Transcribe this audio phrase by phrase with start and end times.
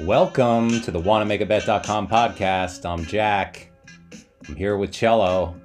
[0.00, 2.88] Welcome to the wannamakabet.com podcast.
[2.88, 3.72] I'm Jack.
[4.46, 5.60] I'm here with Cello,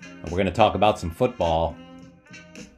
[0.00, 1.76] and we're going to talk about some football.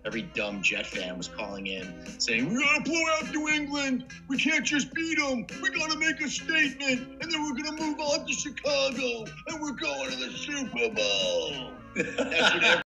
[0.05, 4.07] Every dumb Jet fan was calling in saying, We gotta blow out New England.
[4.29, 5.47] We can't just beat them.
[5.63, 7.23] We gotta make a statement.
[7.23, 9.31] And then we're gonna move on to Chicago.
[9.47, 11.71] And we're going to the Super Bowl.
[11.95, 12.83] What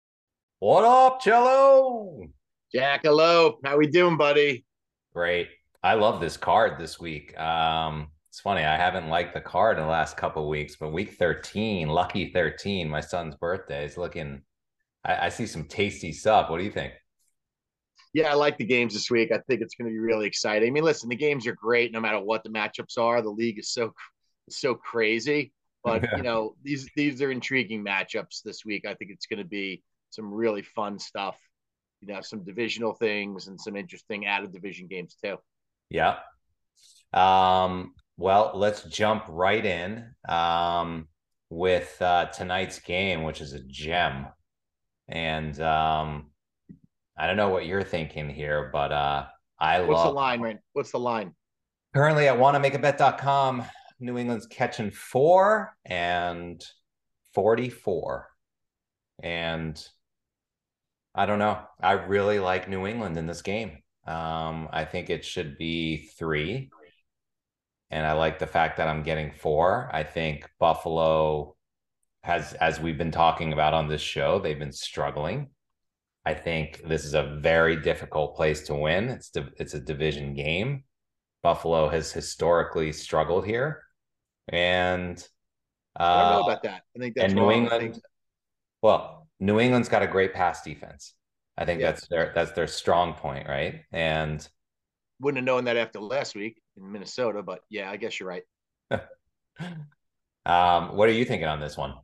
[0.59, 2.29] What up, Cello?
[2.73, 3.59] Jack, hello.
[3.63, 4.65] How we doing, buddy?
[5.15, 5.49] Great.
[5.83, 7.39] I love this card this week.
[7.39, 10.93] Um, it's funny, I haven't liked the card in the last couple of weeks, but
[10.93, 14.43] week 13, lucky 13, my son's birthday is looking.
[15.03, 16.51] I, I see some tasty stuff.
[16.51, 16.93] What do you think?
[18.13, 19.33] Yeah, I like the games this week.
[19.33, 20.69] I think it's going to be really exciting.
[20.69, 23.23] I mean, listen, the games are great no matter what the matchups are.
[23.23, 23.95] The league is so
[24.51, 28.85] so crazy, but you know these these are intriguing matchups this week.
[28.87, 31.39] I think it's going to be some really fun stuff.
[32.03, 35.39] You know, some divisional things and some interesting out of division games too.
[35.89, 36.19] Yeah.
[37.15, 41.09] Um, well, let's jump right in um,
[41.51, 44.27] with uh, tonight's game, which is a gem.
[45.09, 46.31] And um,
[47.17, 49.27] I don't know what you're thinking here, but uh,
[49.59, 50.59] I What's love the line, right?
[50.73, 51.35] What's the line?
[51.97, 53.65] currently at wannamakabet.com.
[54.01, 56.63] New England's catching four and
[57.33, 58.29] 44.
[59.23, 59.83] And
[61.15, 61.59] I don't know.
[61.83, 63.79] I really like New England in this game.
[64.07, 66.69] Um, I think it should be three.
[67.91, 69.89] And I like the fact that I'm getting four.
[69.93, 71.55] I think Buffalo
[72.23, 75.51] has, as we've been talking about on this show, they've been struggling.
[76.25, 79.09] I think this is a very difficult place to win.
[79.11, 80.83] It's di- it's a division game.
[81.45, 83.85] Buffalo has historically struggled here,
[84.49, 85.17] and
[85.99, 86.83] uh, I don't know about that.
[86.97, 88.01] I think that's and New England.
[88.83, 91.15] Well, New England's got a great pass defense.
[91.57, 91.93] I think Yeah.
[91.93, 93.83] that's their that's their strong point, right?
[93.93, 94.47] And
[95.21, 98.43] wouldn't have known that after last week in Minnesota, but yeah, I guess you're right.
[100.47, 101.95] um, what are you thinking on this one?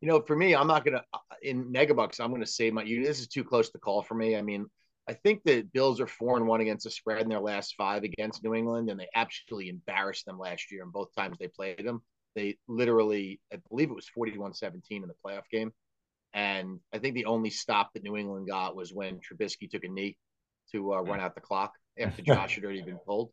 [0.00, 1.02] You know, for me, I'm not gonna
[1.42, 2.20] in megabucks.
[2.20, 2.82] I'm gonna say my.
[2.82, 4.36] You, this is too close to call for me.
[4.36, 4.66] I mean,
[5.08, 8.04] I think the Bills are four and one against the spread in their last five
[8.04, 10.82] against New England, and they absolutely embarrassed them last year.
[10.82, 12.02] And both times they played them,
[12.34, 15.72] they literally, I believe it was 41-17 in the playoff game.
[16.34, 19.88] And I think the only stop that New England got was when Trubisky took a
[19.88, 20.16] knee
[20.72, 23.30] to uh, run out the clock after Josh had already been pulled.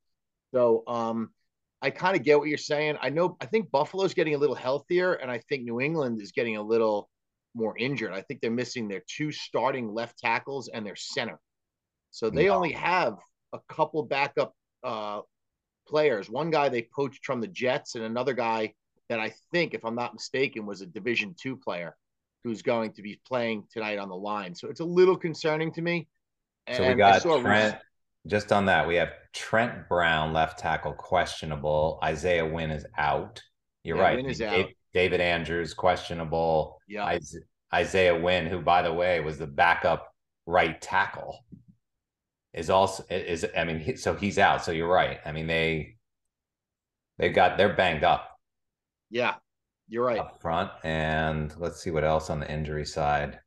[0.53, 1.29] So, um,
[1.81, 2.97] I kind of get what you're saying.
[3.01, 6.31] I know I think Buffalo's getting a little healthier, and I think New England is
[6.31, 7.09] getting a little
[7.53, 8.11] more injured.
[8.11, 11.39] I think they're missing their two starting left tackles and their center.
[12.11, 13.17] So they only have
[13.53, 15.21] a couple backup uh,
[15.87, 16.29] players.
[16.29, 18.73] One guy they poached from the Jets, and another guy
[19.09, 21.95] that I think, if I'm not mistaken, was a Division two player
[22.43, 24.55] who's going to be playing tonight on the line.
[24.55, 26.07] So it's a little concerning to me.
[26.71, 27.77] So we And I got Trent.
[28.27, 31.99] Just on that, we have Trent Brown, left tackle, questionable.
[32.03, 33.41] Isaiah Wynn is out.
[33.83, 34.25] You're Yeah, right.
[34.25, 34.69] Is Da- out.
[34.93, 36.81] David Andrews, questionable.
[36.87, 37.19] Yeah.
[37.73, 40.13] Isaiah Wynn, who by the way was the backup
[40.45, 41.45] right tackle,
[42.53, 43.45] is also is.
[43.55, 44.63] I mean, so he's out.
[44.63, 45.19] So you're right.
[45.25, 45.97] I mean, they
[47.17, 48.39] they've got they're banged up
[49.09, 49.35] Yeah,
[49.89, 50.19] you're right.
[50.19, 53.39] up front, and let's see what else on the injury side.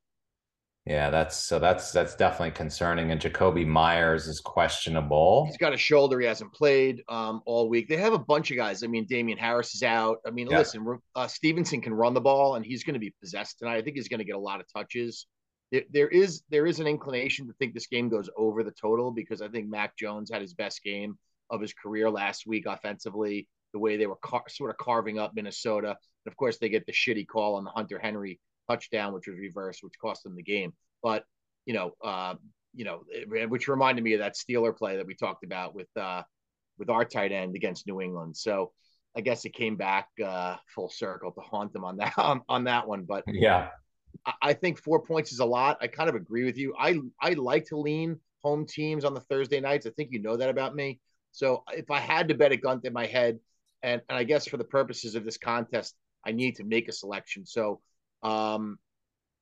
[0.89, 3.11] Yeah, that's so that's that's definitely concerning.
[3.11, 5.45] And Jakobi Meyers is questionable.
[5.45, 6.19] He's got a shoulder.
[6.19, 7.87] He hasn't played um, all week.
[7.87, 8.83] They have a bunch of guys.
[8.83, 10.17] I mean, Damien Harris is out.
[10.25, 10.57] I mean, Yeah.
[10.57, 13.77] listen, uh, Stevenson can run the ball, and he's going to be possessed tonight.
[13.77, 15.27] I think he's going to get a lot of touches.
[15.71, 19.11] There, there is there is an inclination to think this game goes over the total
[19.11, 21.19] because I think Mac Jones had his best game
[21.51, 23.47] of his career last week offensively.
[23.73, 26.87] The way they were car- sort of carving up Minnesota, and of course they get
[26.87, 28.39] the shitty call on the Hunter Henry
[28.69, 30.73] touchdown, which was reversed, which cost them the game.
[31.01, 31.23] But
[31.65, 32.35] you know, uh,
[32.73, 33.03] you know,
[33.47, 36.23] which reminded me of that Steeler play that we talked about with uh,
[36.77, 38.37] with our tight end against New England.
[38.37, 38.71] So
[39.15, 42.63] I guess it came back uh, full circle to haunt them on that on, on
[42.65, 43.03] that one.
[43.03, 43.69] But Yeah,
[44.25, 45.77] I, I think four points is a lot.
[45.81, 46.73] I kind of agree with you.
[46.77, 49.85] I I like to lean home teams on the Thursday nights.
[49.85, 50.99] I think you know that about me.
[51.31, 53.39] So if I had to bet a gun to my head,
[53.83, 55.95] and, and I guess for the purposes of this contest,
[56.25, 57.45] I need to make a selection.
[57.45, 57.81] So
[58.23, 58.77] um,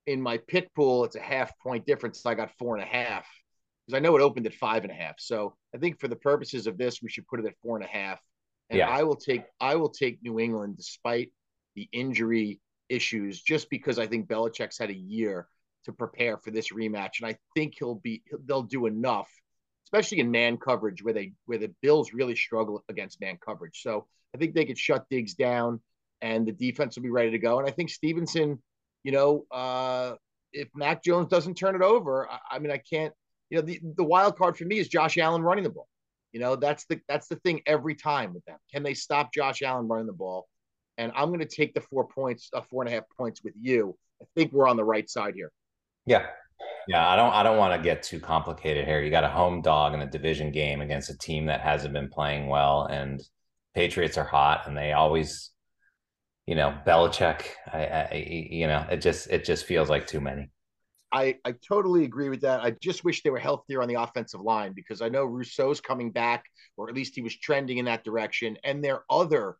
[0.06, 2.24] in my pick pool, it's a half point difference.
[2.24, 3.26] I got four and a half
[3.86, 5.16] because I know it opened at five and a half.
[5.18, 7.84] So I think for the purposes of this, we should put it at four and
[7.84, 8.20] a half.
[8.70, 8.88] And Yeah.
[8.88, 11.32] I will take I will take New England despite
[11.74, 15.46] the injury issues, just because I think Belichick's had a year
[15.84, 19.30] to prepare for this rematch, and I think he'll be they'll do enough,
[19.86, 23.82] especially in man coverage where they where the Bills really struggle against man coverage.
[23.82, 25.80] So I think they could shut Diggs down,
[26.20, 27.58] and the defense will be ready to go.
[27.58, 28.62] And I think Stevenson,
[29.04, 30.14] you know, uh,
[30.52, 33.12] if Mac Jones doesn't turn it over, I, I mean, I can't.
[33.50, 35.88] You know, the, the wild card for me is Josh Allen running the ball.
[36.32, 38.58] You know, that's the that's the thing every time with them.
[38.72, 40.46] Can they stop Josh Allen running the ball?
[40.98, 43.54] And I'm going to take the four points, uh, four and a half points with
[43.58, 43.96] you.
[44.20, 45.52] I think we're on the right side here.
[46.04, 46.26] Yeah,
[46.88, 47.08] yeah.
[47.08, 49.00] I don't I don't want to get too complicated here.
[49.00, 52.08] You got a home dog in a division game against a team that hasn't been
[52.08, 53.22] playing well, and
[53.74, 55.50] Patriots are hot, and they always,
[56.48, 57.42] you know, Belichick.
[57.70, 60.48] I, I you know, it just it just feels like too many.
[61.12, 62.60] I, I totally agree with that.
[62.60, 66.10] I just wish they were healthier on the offensive line because I know Rousseau's coming
[66.10, 66.44] back,
[66.78, 68.56] or at least he was trending in that direction.
[68.64, 69.56] And their other,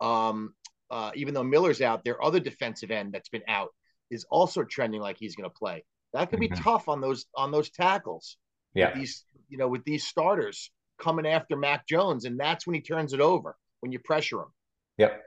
[0.00, 0.54] um,
[0.90, 3.68] uh, even though Miller's out, their other defensive end that's been out
[4.10, 5.84] is also trending like he's going to play.
[6.14, 6.62] That could be mm-hmm.
[6.62, 8.38] tough on those on those tackles.
[8.72, 12.80] Yeah, these you know with these starters coming after Mac Jones, and that's when he
[12.80, 14.48] turns it over when you pressure him.
[14.96, 15.22] Yep.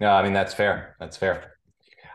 [0.00, 0.96] No, I mean that's fair.
[1.00, 1.52] That's fair.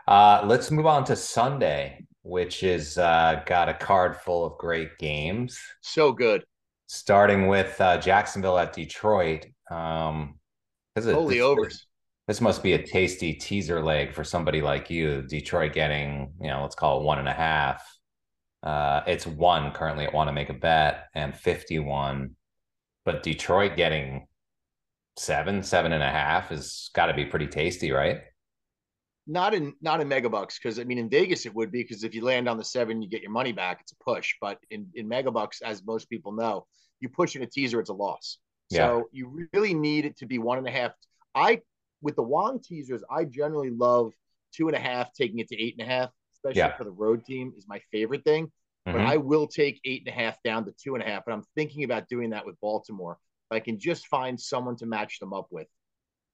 [0.06, 4.98] Uh, let's move on to Sunday which is uh, got a card full of great
[4.98, 5.58] games.
[5.80, 6.44] So good.
[6.86, 9.46] Starting with uh, Jacksonville at Detroit.
[9.70, 10.38] Um,
[10.96, 11.86] Holy this, overs.
[12.26, 15.22] This must be a tasty teaser leg for somebody like you.
[15.22, 17.82] Detroit getting, you know, let's call it one and a half.
[18.62, 22.34] Uh, it's one currently at want to make a bet and 51.
[23.04, 24.26] But Detroit getting
[25.20, 28.20] seven, seven and a half is got to be pretty tasty, right?
[29.30, 32.14] not in not in megabucks because I mean in Vegas it would be because if
[32.14, 34.88] you land on the seven you get your money back it's a push but in
[34.94, 36.66] in megabucks as most people know
[37.00, 38.38] you push in a teaser it's a loss
[38.70, 38.78] yeah.
[38.78, 40.92] so you really need it to be one and a half
[41.34, 41.60] I
[42.02, 44.12] with the Wong teasers I generally love
[44.52, 46.76] two and a half taking it to eight and a half especially yeah.
[46.76, 48.92] for the road team is my favorite thing mm-hmm.
[48.92, 51.34] but I will take eight and a half down to two and a half and
[51.34, 53.18] I'm thinking about doing that with Baltimore
[53.50, 55.66] if I can just find someone to match them up with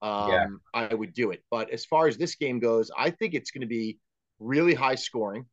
[0.01, 0.45] um, yeah.
[0.73, 1.43] I would do it.
[1.49, 3.97] But as far as this game goes, I think it's going to be
[4.39, 5.45] really high scoring.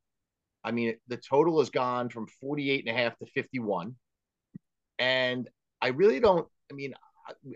[0.63, 3.95] I mean, the total has gone from 48 and a half to 51.
[4.99, 5.49] And
[5.81, 6.95] I really don't, I mean,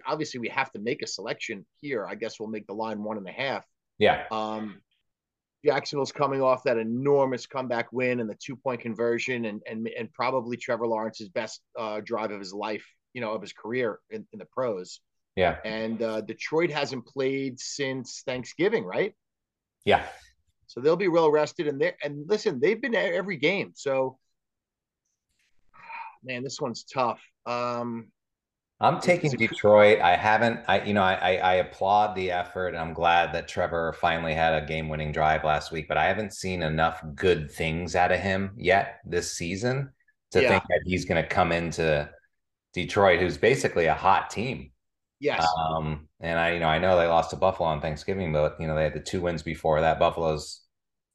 [0.07, 2.07] obviously we have to make a selection here.
[2.07, 3.65] I guess we'll make the line one and a half.
[3.99, 4.25] Yeah.
[4.31, 4.81] Um,
[5.65, 10.13] Jacksonville's coming off that enormous comeback win and the two point conversion and and and
[10.13, 14.27] probably Trevor Lawrence's best uh, drive of his life, you know, of his career in,
[14.33, 15.01] in the pros.
[15.37, 15.59] Yeah.
[15.65, 19.15] And uh, Detroit hasn't played since Thanksgiving, right?
[19.85, 20.05] Yeah.
[20.67, 21.69] So they'll be well rested.
[21.69, 23.73] And they and listen, they've been at every game.
[23.75, 24.19] So
[26.25, 27.21] man, this one's tough.
[27.47, 28.09] Um,
[28.81, 30.01] I'm taking Detroit.
[30.01, 32.69] I haven't, I, you know, I, I applaud the effort.
[32.69, 36.05] And I'm glad that Trevor finally had a game winning drive last week, but I
[36.05, 39.91] haven't seen enough good things out of him yet this season
[40.31, 40.49] to yeah.
[40.49, 42.09] think that he's going to come into
[42.75, 44.71] Detroit, who's basically a hot team.
[45.21, 45.47] Yes.
[45.59, 48.67] Um, and I, you know, I know they lost to Buffalo on Thanksgiving, but you
[48.67, 49.99] know, they had the two wins before that.
[49.99, 50.63] Buffalo's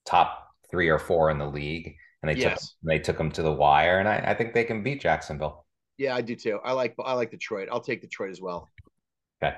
[0.06, 2.60] top three or four in the league, and they yes.
[2.60, 5.66] took they took them to the wire, and I, I think they can beat Jacksonville.
[5.98, 6.60] Yeah, I do too.
[6.64, 7.70] I like I like Detroit.
[7.72, 8.72] I'll take Detroit as well.
[9.42, 9.56] Okay.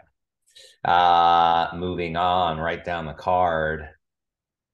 [0.83, 3.89] Uh moving on, right down the card.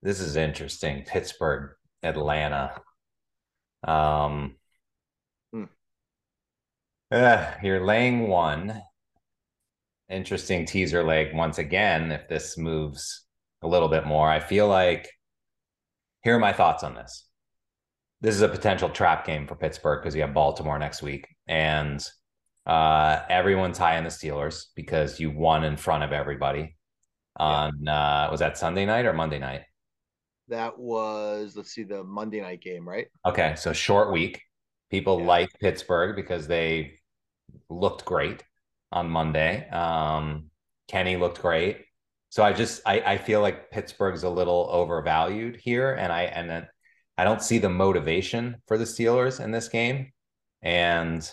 [0.02, 1.04] This is interesting.
[1.06, 1.70] Pittsburgh,
[2.02, 2.80] Atlanta.
[3.84, 4.56] Um.
[7.12, 8.82] Uh, you're laying one
[10.08, 13.24] interesting teaser leg once again if this moves
[13.62, 14.28] a little bit more.
[14.28, 15.08] I feel like
[16.22, 17.26] here are my thoughts on this.
[18.20, 22.06] This is a potential trap game for Pittsburgh because you have Baltimore next week, and
[22.66, 26.76] uh, everyone's high on the Steelers because you won in front of everybody.
[27.36, 28.26] On yeah.
[28.26, 29.62] uh, was that Sunday night or Monday night?
[30.48, 33.08] That was let's see the Monday night game, right?
[33.26, 34.40] Okay, so short week.
[34.90, 35.26] People yeah.
[35.26, 36.98] like Pittsburgh because they
[37.70, 38.42] looked great
[38.90, 39.68] on Monday.
[39.70, 40.50] Um,
[40.88, 41.84] Kenny looked great.
[42.30, 46.48] So I just I, I feel like Pittsburgh's a little overvalued here, and I and
[46.48, 46.66] then
[47.18, 50.12] I don't see the motivation for the Steelers in this game,
[50.62, 51.30] and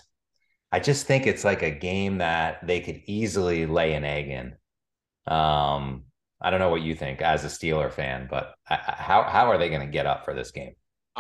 [0.71, 5.33] I just think it's like a game that they could easily lay an egg in.
[5.33, 6.03] Um,
[6.41, 9.69] I don't know what you think as a Steeler fan, but how how are they
[9.69, 10.75] going to get up for this game?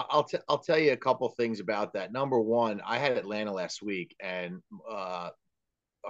[0.09, 2.11] I'll t- I'll tell you a couple things about that.
[2.11, 5.29] Number one, I had Atlanta last week, and uh,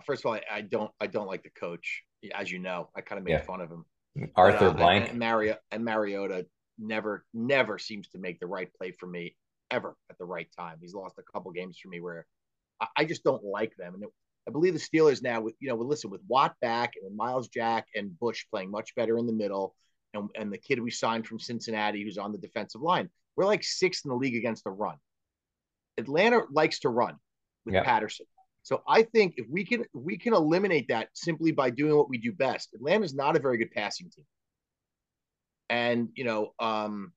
[0.06, 2.04] first of all, I, I, don't I don't like the coach,
[2.34, 2.90] as you know.
[2.96, 3.42] I kind of made yeah.
[3.42, 3.86] fun of him.
[4.36, 6.46] Arthur but, uh, Blank and, Mario and Mariota
[6.78, 9.36] never never seems to make the right play for me
[9.72, 10.78] ever at the right time.
[10.82, 12.26] He's lost a couple games for me where
[12.82, 13.94] I, I just don't like them.
[13.96, 14.10] And it,
[14.48, 17.88] I believe the Steelers now, with you know, listen with Watt back and Myles Jack
[17.96, 19.76] and Bush playing much better in the middle,
[20.14, 23.64] and and the kid we signed from Cincinnati who's on the defensive line, we're like
[23.64, 24.98] sixth in the league against the run.
[25.98, 27.16] Atlanta likes to run
[27.66, 28.26] with Patterson.
[28.64, 32.18] So I think if we can we can eliminate that simply by doing what we
[32.18, 32.74] do best.
[32.76, 34.26] Atlanta's not a very good passing team.
[35.70, 37.14] And you know, um,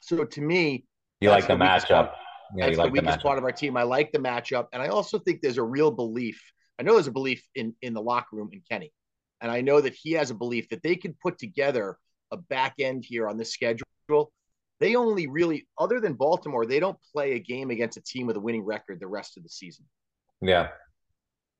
[0.00, 0.86] so to me,
[1.20, 2.14] you like the matchup.
[2.56, 3.22] Yeah, that's you like the the weakest matchup.
[3.22, 3.76] part of our team.
[3.76, 6.42] I like the matchup, and I also think there's a real belief.
[6.80, 8.92] I know there's a belief in in the locker room in Kenny,
[9.40, 11.96] and I know that he has a belief that they can put together
[12.32, 13.86] a back end here on the schedule.
[14.80, 18.36] They only really, other than Baltimore, they don't play a game against a team with
[18.36, 19.86] a winning record the rest of the season.
[20.40, 20.68] Yeah.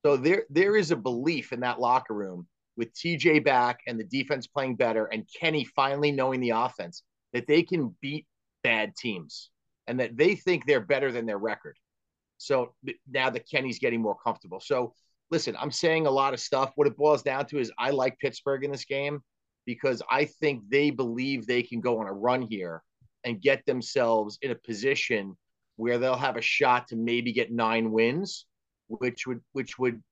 [0.05, 4.05] So there there is a belief in that locker room with TJ back and the
[4.05, 7.03] defense playing better and Kenny finally knowing the offense
[7.33, 8.27] that they can beat
[8.63, 9.51] bad teams
[9.87, 11.79] and that they think they're better than their record.
[12.39, 12.75] So
[13.09, 14.61] now that Kenny's getting more comfortable.
[14.61, 14.95] So
[15.31, 16.73] listen, I'm saying a lot of stuff.
[16.75, 19.23] What it boils down to is I like Pittsburgh in this game
[19.65, 22.83] because I think they believe they can go on a run here
[23.25, 25.37] and get themselves in a position
[25.77, 28.47] where they'll have a shot to maybe get nine wins,
[28.89, 30.03] which would which would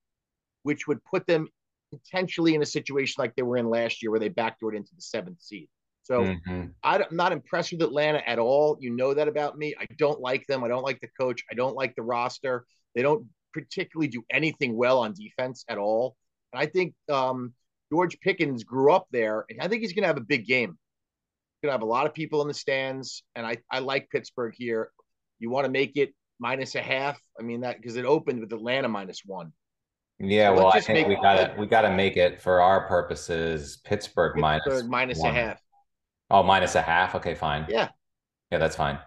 [0.63, 1.47] which would put them
[1.91, 5.01] potentially in a situation like they were in last year where they backdoored into the
[5.01, 5.69] seventh seed.
[6.01, 6.73] So Mhm.
[6.83, 8.77] I, am not impressed with Atlanta at all.
[8.79, 9.73] You know that about me.
[9.79, 10.63] I don't like them.
[10.63, 11.43] I don't like the coach.
[11.49, 12.65] I don't like the roster.
[12.95, 16.17] They don't particularly do anything well on defense at all.
[16.51, 17.53] And I think um,
[17.91, 20.77] George Pickens grew up there, and I think he's going to have a big game.
[21.63, 24.53] Going to have a lot of people in the stands, and I, I like Pittsburgh
[24.57, 24.91] here.
[25.39, 27.17] You want to make it minus a half?
[27.39, 29.53] I mean that because it opened with Atlanta minus one.
[30.19, 33.79] Yeah, So well, I think we gotta we gotta make it for our purposes.
[33.85, 35.61] Pittsburgh, minus Pittsburgh minus a half.
[36.29, 37.15] Oh, minus a half.
[37.15, 37.65] Okay, fine.
[37.69, 37.89] Yeah.
[38.51, 38.99] Yeah, that's fine.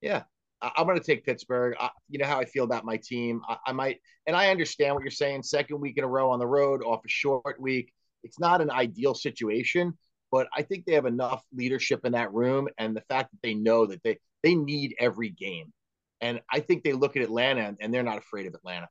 [0.00, 0.22] Yeah,
[0.62, 1.74] I'm going to take Pittsburgh.
[1.80, 3.42] I, you know how I feel about my team.
[3.48, 5.42] I, I might, and I understand what you're saying.
[5.42, 7.92] Second week in a row on the road, off a short week.
[8.24, 9.96] It's not an ideal situation,
[10.36, 13.54] but I think they have enough leadership in that room, and the fact that they
[13.54, 15.72] know that they they need every game,
[16.20, 18.86] and I think they look at Atlanta and, they're not afraid of Atlanta.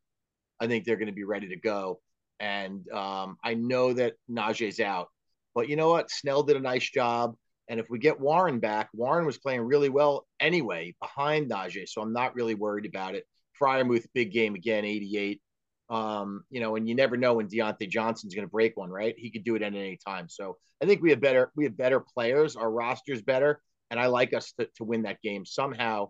[0.60, 2.00] I think they're going to be ready to go,
[2.40, 5.10] and um, I know that Najee's out,
[5.54, 6.10] but you know what?
[6.10, 7.36] Snell did a nice job.
[7.68, 11.88] And if we get Warren back, Warren was playing really well anyway behind Najee.
[11.88, 13.26] So I'm not really worried about it.
[13.60, 15.42] Freiermuth, big game again, 88.
[15.90, 19.14] Um, you know, and you never know when Diontae Johnson's going to break one, right?
[19.18, 20.28] He could do it at any time.
[20.30, 22.56] So I think we have better, we have better players.
[22.56, 23.62] Our roster's better,
[23.92, 26.10] and I like us to, to win that game somehow,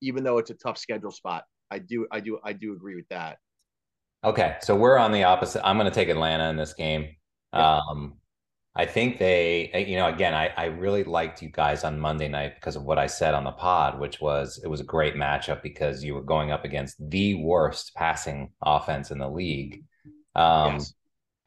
[0.00, 1.44] even though it's a tough schedule spot.
[1.70, 3.38] I do, I do, I do agree with that.
[4.24, 5.66] Okay, so we're on the opposite.
[5.66, 7.08] I'm going to take Atlanta in this game.
[7.52, 7.80] Yeah.
[7.90, 8.14] Um,
[8.76, 12.28] I think they, eh, you know, again, I, I really liked you guys on Monday
[12.28, 15.14] night because of what I said on the pod, which was it was a great
[15.14, 19.84] matchup because you were going up against the worst passing offense in the league.
[20.34, 20.94] Um, yes,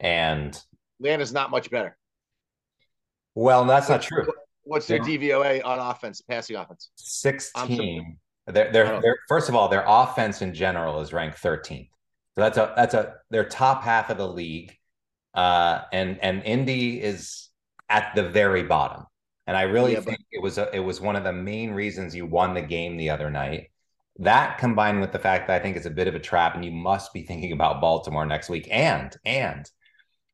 [0.00, 0.60] And
[0.98, 1.96] Atlanta's not much better.
[3.36, 4.26] well, that's not true.
[4.64, 6.90] What's their DVOA on offense, passing offense?
[6.96, 8.18] 16.
[8.46, 11.88] They're, they're, they're, first of all, their offense in general is ranked 13th.
[12.36, 14.76] So that's a that's a their top half of the league.
[15.34, 17.48] Uh, and and Indy is
[17.88, 19.06] at the very bottom.
[19.46, 21.72] And I really Yeah, but- think it was a, it was one of the main
[21.72, 23.70] reasons you won the game the other night.
[24.18, 26.64] That combined with the fact that I think it's a bit of a trap, and
[26.64, 28.68] you must be thinking about Baltimore next week.
[28.70, 29.68] And and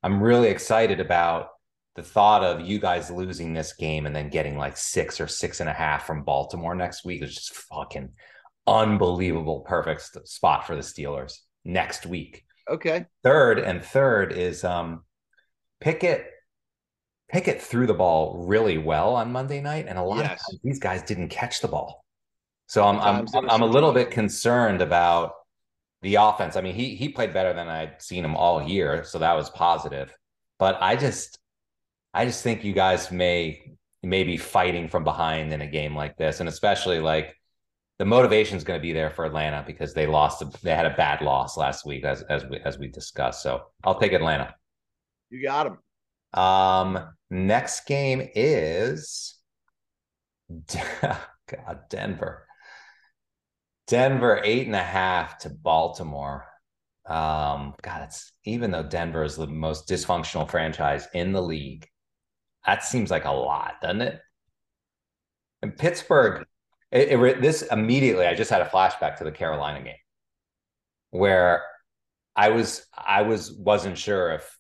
[0.03, 1.49] I'm really excited about
[1.95, 5.61] the thought of you guys losing this game and then getting like six or six
[5.61, 8.11] and a half from Baltimore next week is just fucking
[8.67, 9.61] unbelievable.
[9.61, 12.45] Perfect spot for the Steelers next week.
[12.69, 13.07] Okay.
[13.23, 15.03] Third and third is um
[15.81, 16.27] Pickett.
[17.29, 20.33] Pickett threw the ball really well on Monday night, and a lot Yes.
[20.33, 22.05] of times these guys didn't catch the ball.
[22.69, 25.33] So I'm I'm, was I'm a little bit concerned about
[26.03, 26.57] the offense.
[26.57, 29.51] I mean, he he played better than I'd seen him all year, so that was
[29.51, 30.15] positive.
[30.59, 31.39] But I just
[32.15, 36.17] I just think you guys may may be fighting from behind in a game like
[36.17, 37.37] this, and especially like
[37.99, 40.45] the motivation is going to be there for Atlanta because they lost.
[40.63, 43.43] They had a bad loss last week, as as we as we discussed.
[43.43, 44.55] So I'll take Atlanta.
[45.31, 45.79] You got him.
[46.41, 49.39] Um, next game is
[50.73, 52.47] God Denver.
[53.87, 56.47] Denver eight and a half to Baltimore.
[57.07, 61.87] Um, God, it's even though Denver is the most dysfunctional franchise in the league,
[62.67, 64.21] that seems like a lot, doesn't it?
[65.63, 66.45] And Pittsburgh,
[66.91, 69.97] it, it, this immediately, I just had a flashback to the Carolina game
[71.11, 71.63] where
[72.37, 74.59] I was, I was, wasn't sure if,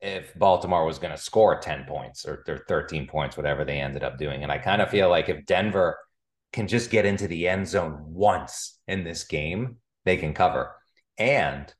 [0.00, 4.04] if Baltimore was going to score 10 points or, or 13 points, whatever they ended
[4.04, 4.42] up doing.
[4.42, 5.98] And I kind of feel like if Denver
[6.52, 10.74] can just get into the end zone once in this game, they can cover.
[11.18, 11.72] And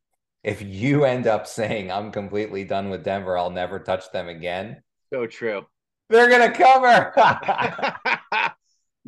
[0.45, 4.83] if you end up saying, I'm completely done with Denver, I'll never touch them again,
[5.13, 5.67] So true.
[6.09, 7.13] they're going to cover.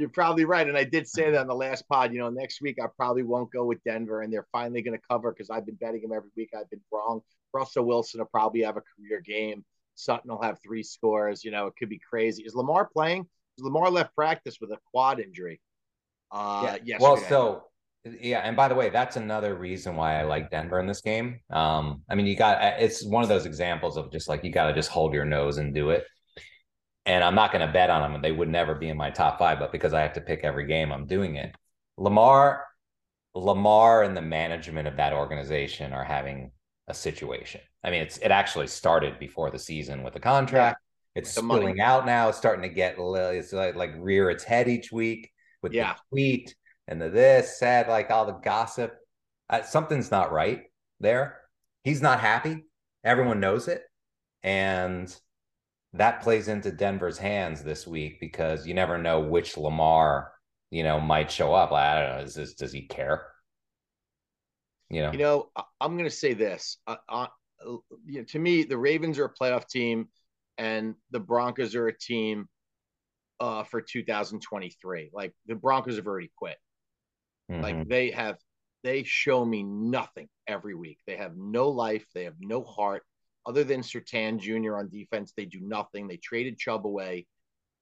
[0.01, 0.67] You're probably right.
[0.67, 2.13] And I did say that on the last pod.
[2.13, 5.05] You know, next week I probably won't go with Denver and they're finally going to
[5.11, 6.51] cover because I've been betting them every week.
[6.59, 7.21] I've been wrong.
[7.53, 9.63] Russell Wilson will probably have a career game.
[9.97, 11.45] Sutton will have three scores.
[11.45, 12.45] You know, it could be crazy.
[12.45, 13.27] Is Lamar playing?
[13.59, 15.61] Lamar left practice with a quad injury.
[16.33, 16.77] Uh, Yeah.
[16.83, 16.99] yesterday.
[17.01, 17.65] Well, so
[18.05, 21.41] yeah, and by the way, that's another reason why I like Denver in this game.
[21.51, 24.69] Um, I mean, you got it's one of those examples of just like you got
[24.69, 26.07] to just hold your nose and do it.
[27.11, 29.11] And I'm not going to bet on them; and they would never be in my
[29.11, 29.59] top five.
[29.59, 31.53] But because I have to pick every game, I'm doing it.
[31.99, 32.65] Lamar,
[33.35, 36.53] Lamar, and the management of that organization are having
[36.87, 37.63] a situation.
[37.83, 40.79] I mean, it's it actually started before the season with the contract.
[40.81, 41.21] Yeah.
[41.21, 41.81] It's the spilling money.
[41.81, 42.29] out now.
[42.29, 45.95] It's starting to get it's like like rear its head each week with yeah.
[45.95, 46.55] the tweet
[46.87, 48.95] and the this said like all the gossip.
[49.49, 50.63] Uh, something's not right
[51.01, 51.39] there.
[51.83, 52.67] He's not happy.
[53.03, 53.83] Everyone knows it,
[54.45, 55.13] and
[55.93, 60.33] that plays into Denver's hands this week because you never know which Lamar
[60.71, 61.73] you know might show up.
[61.73, 62.25] I don't know.
[62.25, 63.27] Is this, does he care?
[64.89, 65.13] You know.
[65.13, 65.51] You know.
[65.81, 66.79] I'm going to say this.
[66.87, 67.27] Uh, uh,
[68.07, 70.09] you know, to me, the Ravens are a playoff team,
[70.59, 72.49] and the Broncos are a team
[73.41, 75.11] uh, for 2023.
[75.13, 76.57] Like the Broncos have already quit.
[77.51, 77.63] Mm-hmm.
[77.63, 78.37] Like they have,
[78.85, 80.99] they show me nothing every week.
[81.07, 82.05] They have no life.
[82.15, 83.03] They have no heart.
[83.47, 84.77] Other than Surtain Jr.
[84.77, 86.07] on defense, they do nothing.
[86.07, 87.27] They traded Chubb away.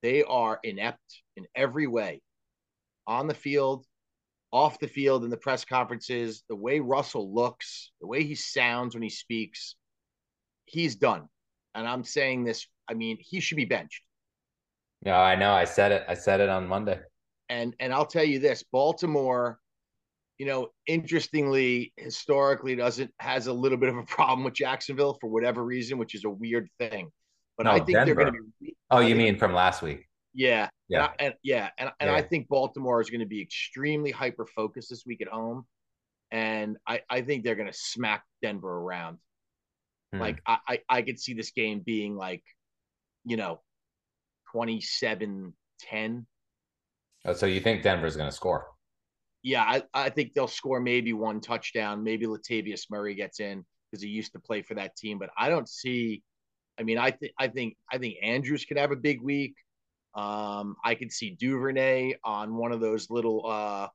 [0.03, 2.23] They are inept in every way
[3.07, 3.85] on the field,
[4.53, 8.95] off the field, in the press conferences, the way Russell looks, the way he sounds
[8.95, 9.75] when he speaks.
[10.67, 11.29] He's done.
[11.75, 14.03] And I'm saying this, I mean, he should be benched.
[15.05, 15.53] Yeah, I know.
[15.53, 16.05] I said it.
[16.09, 17.01] I said it on Monday.
[17.49, 19.59] And and I'll tell you this, Baltimore,
[20.39, 25.29] you know, interestingly, historically doesn't has a little bit of a problem with Jacksonville for
[25.29, 27.11] whatever reason, which is a weird thing.
[27.57, 28.05] But no, I think Denver.
[28.05, 28.77] they're going to be.
[28.91, 30.07] Oh, you mean from last week?
[30.35, 32.17] Yeah, yeah, and, I, and yeah, and, and yeah.
[32.17, 35.67] I think Baltimore is going to be extremely hyper focused this week at home,
[36.31, 39.19] and I I think they're going to smack Denver around.
[40.13, 40.21] Hmm.
[40.21, 42.45] Like I, I I could see this game being like,
[43.25, 43.61] you know,
[44.53, 46.27] 27 10
[47.25, 48.69] Oh, so you think Denver's going to score?
[49.43, 52.03] Yeah, I, I think they'll score maybe one touchdown.
[52.03, 55.19] Maybe Latavius Murray gets in because he used to play for that team.
[55.19, 56.23] But I don't see.
[56.79, 59.55] I mean, I think I think I think Andrews could have a big week.
[60.15, 63.89] Um, I could see Duvernay on one of those little, uh,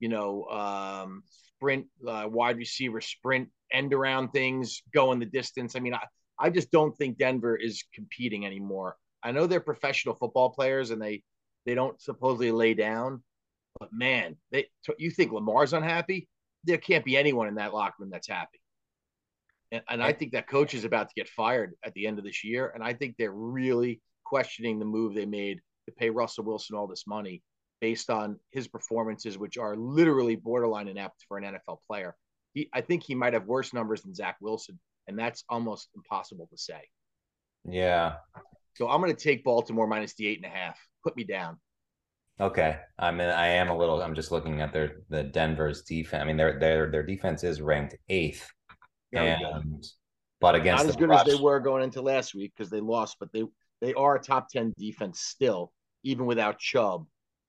[0.00, 5.76] you know, um, sprint uh, wide receiver sprint end around things, going the distance.
[5.76, 6.04] I mean, I,
[6.38, 8.96] I just don't think Denver is competing anymore.
[9.22, 11.22] I know they're professional football players and they
[11.64, 13.22] they don't supposedly lay down.
[13.78, 14.66] But man, they
[14.98, 16.28] you think Lamar's unhappy?
[16.64, 18.60] There can't be anyone in that locker room that's happy.
[19.72, 22.24] And, and I think that coach is about to get fired at the end of
[22.24, 22.70] this year.
[22.74, 26.86] And I think they're really questioning the move they made to pay Russell Wilson all
[26.86, 27.42] this money
[27.80, 32.14] based on his performances, which are literally borderline inept for an NFL player.
[32.52, 36.46] He, I think he might have worse numbers than Zach Wilson, and that's almost impossible
[36.52, 36.82] to say.
[37.64, 38.16] Yeah.
[38.74, 41.58] So I'm going to take Baltimore minus the eight and a half put me down.
[42.40, 44.02] Okay, I mean, I am a little.
[44.02, 46.22] I'm just looking at their the Denver's defense.
[46.22, 48.48] I mean, their their their defense is ranked eighth,
[49.12, 49.84] and
[50.40, 53.16] but against not as good as they were going into last week because they lost,
[53.20, 53.44] but they
[53.80, 57.06] they are a top ten defense still, even without Chubb.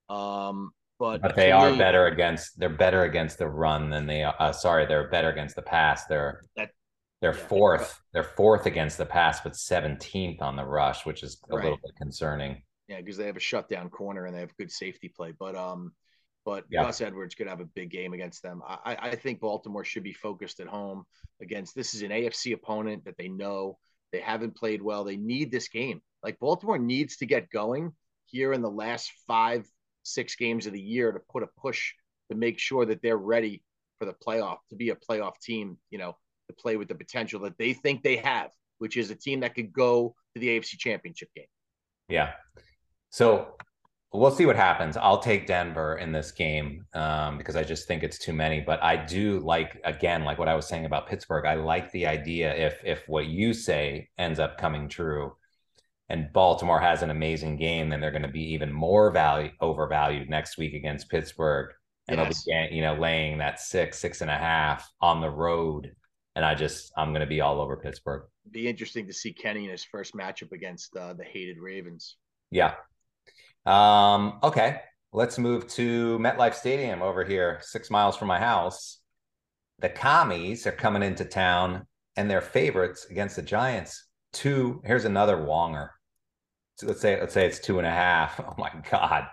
[0.10, 2.60] Um, but but they are me, better against.
[2.60, 4.24] They're better against the run than they.
[4.24, 4.36] are.
[4.38, 6.06] Uh, sorry, they're better against the pass.
[6.06, 6.70] They're that,
[7.22, 8.00] they're yeah, fourth.
[8.14, 11.64] They're fourth against the pass, but seventeenth on the rush, which is a right.
[11.64, 12.62] little bit concerning.
[12.88, 15.34] Yeah, because they have a shutdown corner and they have good safety play.
[15.38, 15.94] But um,
[16.46, 16.84] but yeah.
[16.84, 18.62] Gus Edwards could have a big game against them.
[18.68, 21.06] I, I think Baltimore should be focused at home
[21.42, 21.76] against.
[21.76, 23.78] This is an AFC opponent that they know
[24.12, 25.04] they haven't played well.
[25.04, 26.02] They need this game.
[26.22, 27.94] Like Baltimore needs to get going
[28.26, 29.66] here in the last five,
[30.04, 31.94] six games of the year to put a push
[32.30, 33.64] to make sure that they're ready
[34.00, 35.78] for the playoff to be a playoff team.
[35.92, 36.18] You know,
[36.50, 39.56] to play with the potential that they think they have, which is a team that
[39.56, 41.46] could go to the AFC Championship game.
[42.10, 42.32] Yeah,
[43.14, 43.54] so
[44.12, 44.98] we'll see what happens.
[44.98, 48.60] I'll take Denver in this game um, because I just think it's too many.
[48.60, 51.46] But I do like again, like what I was saying about Pittsburgh.
[51.46, 55.36] I like the idea if if what you say ends up coming true,
[56.10, 60.28] and Baltimore has an amazing game, then they're going to be even more value overvalued
[60.28, 61.72] next week against Pittsburgh,
[62.08, 62.44] and yes.
[62.46, 65.92] they'll be you know laying that six six and a half on the road.
[66.36, 68.24] And I just I'm going to be all over Pittsburgh.
[68.50, 72.16] Be interesting to see Kenny in his first matchup against uh, the hated Ravens.
[72.50, 72.74] Yeah,
[73.66, 79.00] um, okay, let's move to MetLife Stadium over here, six miles from my house.
[79.80, 84.08] The commies are coming into town and they're favorites against the Giants.
[84.32, 85.90] Two, here's another Wonger.
[86.76, 88.40] So let's say let's say it's two and a half.
[88.46, 89.28] Oh my god.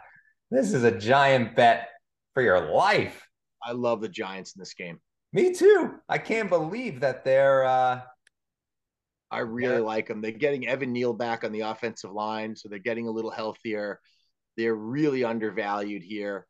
[0.51, 1.89] This is a giant bet
[2.35, 3.27] for your life.
[3.63, 4.99] I love the Giants in this game.
[5.33, 5.95] Me too.
[6.09, 8.01] I can't believe that they're uh
[9.31, 9.81] I really yeah.
[9.81, 10.21] like them.
[10.21, 14.01] They're getting Evan Neal back on the offensive line, so they're getting a little healthier.
[14.61, 16.47] They're really undervalued here.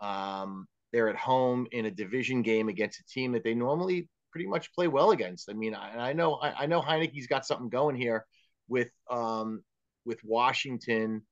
[0.00, 4.46] Um, They're at home in a division game against a team that they normally pretty
[4.46, 5.50] much play well against.
[5.50, 8.24] I mean, I, I know I, I know Heinicke's got something going here
[8.68, 9.62] with um
[10.06, 11.22] with Washington,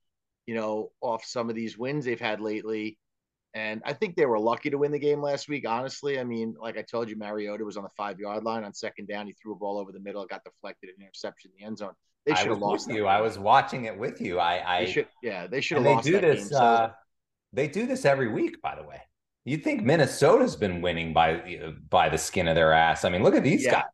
[0.47, 2.99] you know, off some of these wins they've had lately.
[3.55, 5.67] And I think they were lucky to win the game last week.
[5.67, 8.75] Honestly, I mean, like I told you, Mariota was on the five yard line on
[8.75, 9.27] second down.
[9.27, 11.93] He threw a ball over the middle, got deflected, an interception in the end zone.
[12.27, 13.07] They should have lost you.
[13.07, 14.39] I was watching it with you.
[14.39, 16.05] I, I should, yeah, they should have lost.
[16.05, 16.49] They do this.
[16.51, 16.89] Game, uh,
[17.55, 19.01] they do this every week, by the way.
[19.47, 23.07] You'd think Minnesota's been winning by by the skin of their ass.
[23.07, 23.73] I mean, look at these yeah.
[23.73, 23.85] guys.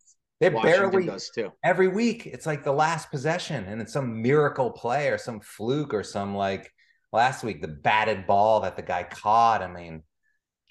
[0.40, 1.52] They barely does too.
[1.62, 5.94] Every week, it's like the last possession, and it's some miracle play or some fluke
[5.94, 6.72] or some like
[7.14, 9.62] last week the batted ball that the guy caught.
[9.62, 10.02] I mean,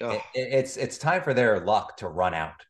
[0.00, 2.62] it, it's it's time for their luck to run out.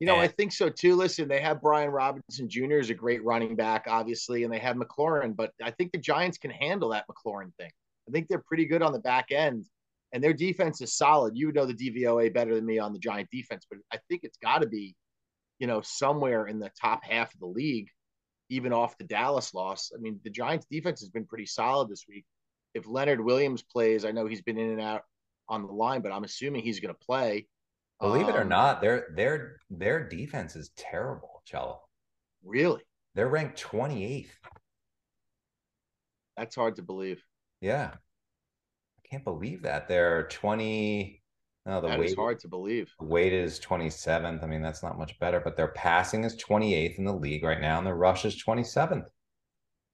[0.00, 0.96] You know, and, I think so too.
[0.96, 2.78] Listen, they have Brian Robinson Jr.
[2.78, 6.38] is a great running back, obviously, and they have McLaurin, but I think the Giants
[6.38, 7.70] can handle that McLaurin thing.
[8.08, 9.64] I think they're pretty good on the back end,
[10.12, 11.36] and their defense is solid.
[11.36, 14.24] You would know the DVOA better than me on the Giant defense, but I think
[14.24, 14.96] it's got to be,
[15.60, 17.86] you know, somewhere in the top half of the league,
[18.48, 19.92] even off the Dallas loss.
[19.96, 22.24] I mean, the Giants defense has been pretty solid this week.
[22.74, 25.02] If Leonard Williams plays, I know he's been in and out
[25.48, 27.46] on the line, but I'm assuming he's going to play.
[28.00, 31.80] Believe um, it or um, not, their their their defense is terrible, Cello.
[32.42, 32.82] Really?
[33.14, 34.30] They're ranked 28th.
[36.36, 37.22] That's hard to believe.
[37.60, 37.90] Yeah.
[37.92, 39.86] I can't believe that.
[39.86, 41.22] They're 20.
[41.66, 42.92] No, the that weight is hard to believe.
[42.98, 44.42] Weight is 27th.
[44.42, 47.60] I mean, that's not much better, but their passing is 28th in the league right
[47.60, 49.06] now, and their rush is 27th.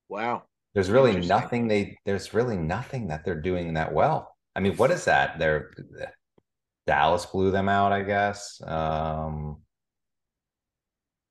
[0.09, 0.45] Wow.
[0.74, 4.35] There's really nothing they there's really nothing that they're doing that well.
[4.54, 5.38] I mean, what is that?
[5.38, 5.70] They're
[6.87, 8.61] Dallas blew them out, I guess.
[8.66, 9.59] Um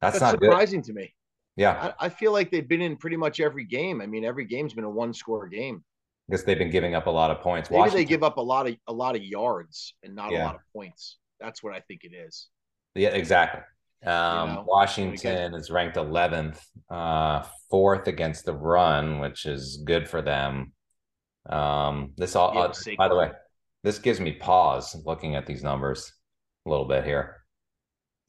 [0.02, 0.88] that's, that's not surprising good.
[0.88, 1.14] to me.
[1.56, 1.92] Yeah.
[2.00, 4.00] I, I, feel like they've been in pretty much every game.
[4.00, 5.84] I mean, every game's been a one score game.
[6.30, 7.72] Because they've been giving up a lot of points.
[7.72, 10.44] Maybe Washington, they give up a lot of a lot of yards and not yeah.
[10.44, 11.18] a lot of points.
[11.40, 12.50] That's what I think it is.
[12.94, 13.62] Yeah, exactly.
[14.08, 20.08] Um, you know, Washington is ranked 11th, uh, fourth against the run, which is good
[20.08, 20.72] for them.
[21.50, 23.32] Um, this all, yeah, uh, by the way,
[23.84, 26.14] this gives me pause looking at these numbers
[26.66, 27.38] a little bit here.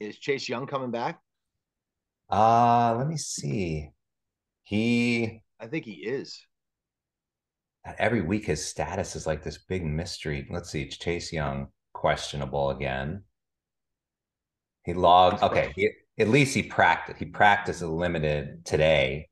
[0.01, 1.19] Is Chase Young coming back?
[2.29, 3.89] Uh, let me see.
[4.63, 6.45] He, I think he is.
[7.97, 10.45] Every week, his status is like this big mystery.
[10.49, 10.89] Let's see.
[10.89, 13.23] Chase Young questionable again.
[14.89, 15.43] He logged.
[15.43, 17.19] Okay, he, at least he practiced.
[17.19, 19.29] He practiced a limited today.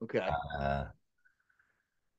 [0.00, 0.24] Okay.
[0.56, 0.84] Uh,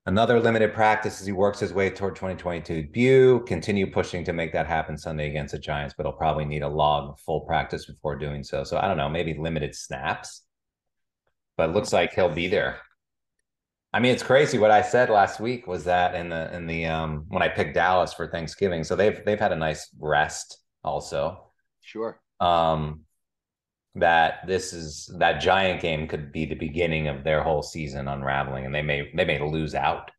[0.06, 3.40] another limited practice as he works his way toward 2022 debut.
[3.48, 6.68] Continue pushing to make that happen Sunday against the Giants, but he'll probably need a
[6.68, 8.66] log full practice before doing so.
[8.66, 10.42] So I don't know, maybe limited snaps,
[11.56, 12.82] but looks like he'll be there.
[13.94, 14.58] I mean, it's crazy.
[14.58, 17.76] What I said last week was that in the in the um when I picked
[17.76, 21.52] Dallas for Thanksgiving, so they've they've had a nice rest also.
[21.80, 23.02] Sure um,
[23.96, 28.66] that this is that giant game could be the beginning of their whole season unraveling,
[28.66, 30.12] and they may they may lose out.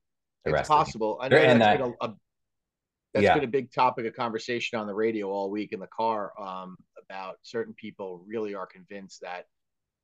[0.45, 1.19] The it's possible.
[1.21, 2.15] I know that's, that, been a, a,
[3.13, 3.35] that's yeah.
[3.35, 6.77] been a big topic of conversation on the radio all week in the car um,
[7.03, 9.47] about certain people really are convinced that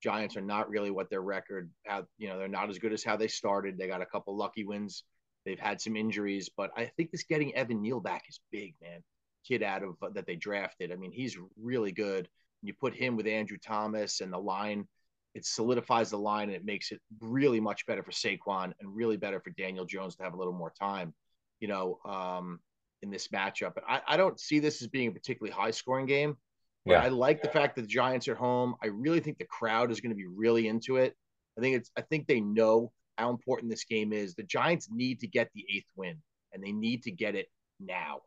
[0.02, 1.70] Giants are not really what their record.
[1.86, 3.76] Have, you know, they're not as good as how they started.
[3.76, 5.04] They got a couple lucky wins.
[5.44, 9.02] They've had some injuries, but I think this getting Evan Neal back is big, man
[9.46, 10.92] kid out of that they drafted.
[10.92, 12.28] I mean, he's really good.
[12.62, 14.86] You put him with Andrew Thomas and the line,
[15.34, 19.16] it solidifies the line and it makes it really much better for Saquon and really
[19.16, 21.14] better for Daniel Jones to have a little more time,
[21.60, 22.60] you know, um,
[23.02, 23.74] in this matchup.
[23.74, 26.36] But I, I don't see this as being a particularly high scoring game.
[26.84, 27.02] But yeah.
[27.02, 28.74] I like the fact that the Giants are home.
[28.82, 31.14] I really think the crowd is going to be really into it.
[31.56, 34.34] I think it's I think they know how important this game is.
[34.34, 36.16] The Giants need to get the eighth win
[36.52, 37.48] and they need to get it
[37.78, 38.22] now.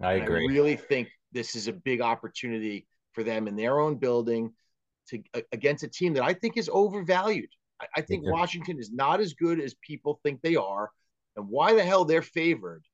[0.00, 0.44] I agree.
[0.44, 4.52] I really think this is a big opportunity for them in their own building
[5.08, 7.48] to against a team that I think is overvalued.
[7.80, 8.32] I, I think yeah.
[8.32, 10.90] Washington is not as good as people think they are,
[11.36, 12.84] and why the hell they're favored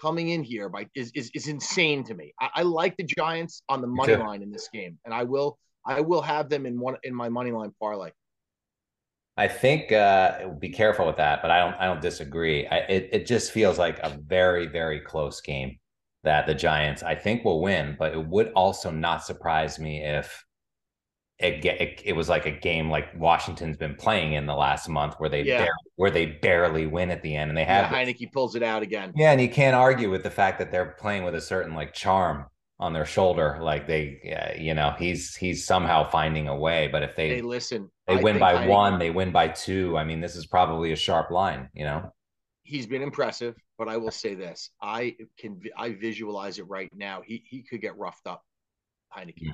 [0.00, 2.32] coming in here by is is, is insane to me.
[2.40, 5.58] I, I like the Giants on the money line in this game, and I will
[5.86, 8.10] I will have them in one in my money line parlay.
[9.38, 11.74] I think uh, be careful with that, but I don't.
[11.74, 12.66] I don't disagree.
[12.66, 15.78] I, it it just feels like a very very close game
[16.26, 17.96] that the Giants, I think, will win.
[17.98, 20.44] But it would also not surprise me if
[21.38, 25.14] it, it, it was like a game like Washington's been playing in the last month,
[25.18, 25.58] where they yeah.
[25.58, 28.62] barely, where they barely win at the end, and they have yeah, Heinicke pulls it
[28.62, 29.12] out again.
[29.16, 31.92] Yeah, and you can't argue with the fact that they're playing with a certain like
[31.92, 32.46] charm
[32.78, 36.88] on their shoulder, like they, uh, you know, he's he's somehow finding a way.
[36.90, 39.96] But if they, they listen, they I win by Heinicke, one, they win by two.
[39.96, 42.12] I mean, this is probably a sharp line, you know.
[42.66, 47.22] He's been impressive, but I will say this: I can I visualize it right now.
[47.24, 48.42] He he could get roughed up,
[49.16, 49.34] Heinicke.
[49.38, 49.52] Yeah.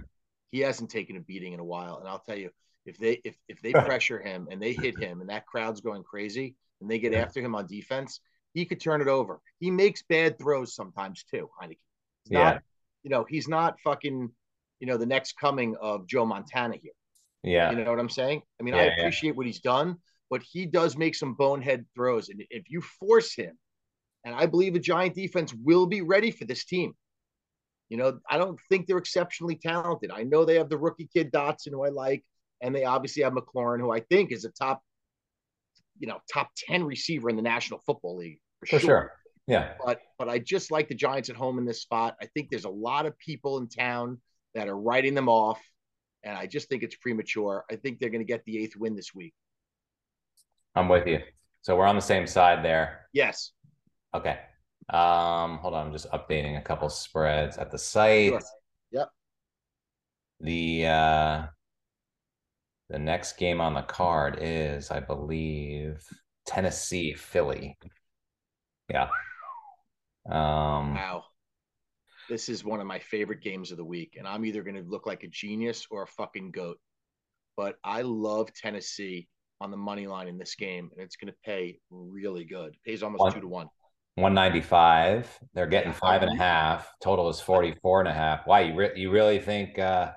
[0.51, 2.51] He hasn't taken a beating in a while, and I'll tell you,
[2.87, 6.03] if they if if they pressure him and they hit him, and that crowd's going
[6.03, 7.21] crazy, and they get Yeah.
[7.23, 8.21] after him on defense,
[8.55, 9.41] he could turn it over.
[9.61, 11.79] He makes bad throws sometimes too, Heinicke.
[12.25, 12.45] He's Yeah.
[12.45, 12.63] not,
[13.03, 14.31] you know, he's not fucking,
[14.81, 16.93] you know, the next coming of Joe Montana here.
[17.43, 17.71] Yeah.
[17.71, 18.43] You know what I'm saying?
[18.61, 18.93] I mean, Yeah, I yeah.
[18.99, 19.99] appreciate what he's done,
[20.33, 22.31] but he does make some bonehead throws.
[22.31, 23.59] And if you force him,
[24.25, 26.95] and I believe the Giant defense will be ready for this team.
[27.91, 30.11] You know, I don't think they're exceptionally talented.
[30.11, 32.25] I know they have the rookie kid Dotson, who I like,
[32.63, 34.81] and they obviously have McLaurin, who I think is a top,
[35.99, 39.13] you know, top 10 receiver in the National Football League for, For sure.
[39.47, 39.75] Yeah.
[39.85, 42.17] But but I just like the Giants at home in this spot.
[42.23, 44.19] I think there's a lot of people in town
[44.55, 45.61] that are writing them off,
[46.25, 47.67] and I just think it's premature.
[47.71, 49.35] I think they're going to get the eighth win this week.
[50.75, 51.21] I'm with you.
[51.63, 53.07] So we're on the same side there.
[53.13, 53.53] Yes.
[54.15, 54.39] Okay.
[54.91, 58.31] Um, hold on, I'm just updating a couple spreads at the site.
[58.31, 58.41] Sure.
[58.91, 59.09] Yep.
[60.41, 61.47] The uh
[62.91, 66.05] the next game on the card is, I believe,
[66.47, 67.79] Tennessee, Philly.
[68.91, 69.09] Yeah.
[70.29, 71.25] Um, Wow.
[72.29, 74.89] This is one of my favorite games of the week, and I'm either going to
[74.89, 76.79] look like a genius or a fucking goat.
[77.57, 79.29] But I love Tennessee
[79.63, 82.75] on the money line in this game, and it's going to pay really good.
[82.75, 83.69] It pays almost One- two to one.
[84.17, 85.39] 195.
[85.55, 86.93] They're getting five and a half.
[87.03, 88.47] Total is 44 and a half.
[88.47, 90.13] Why you re- you really think uh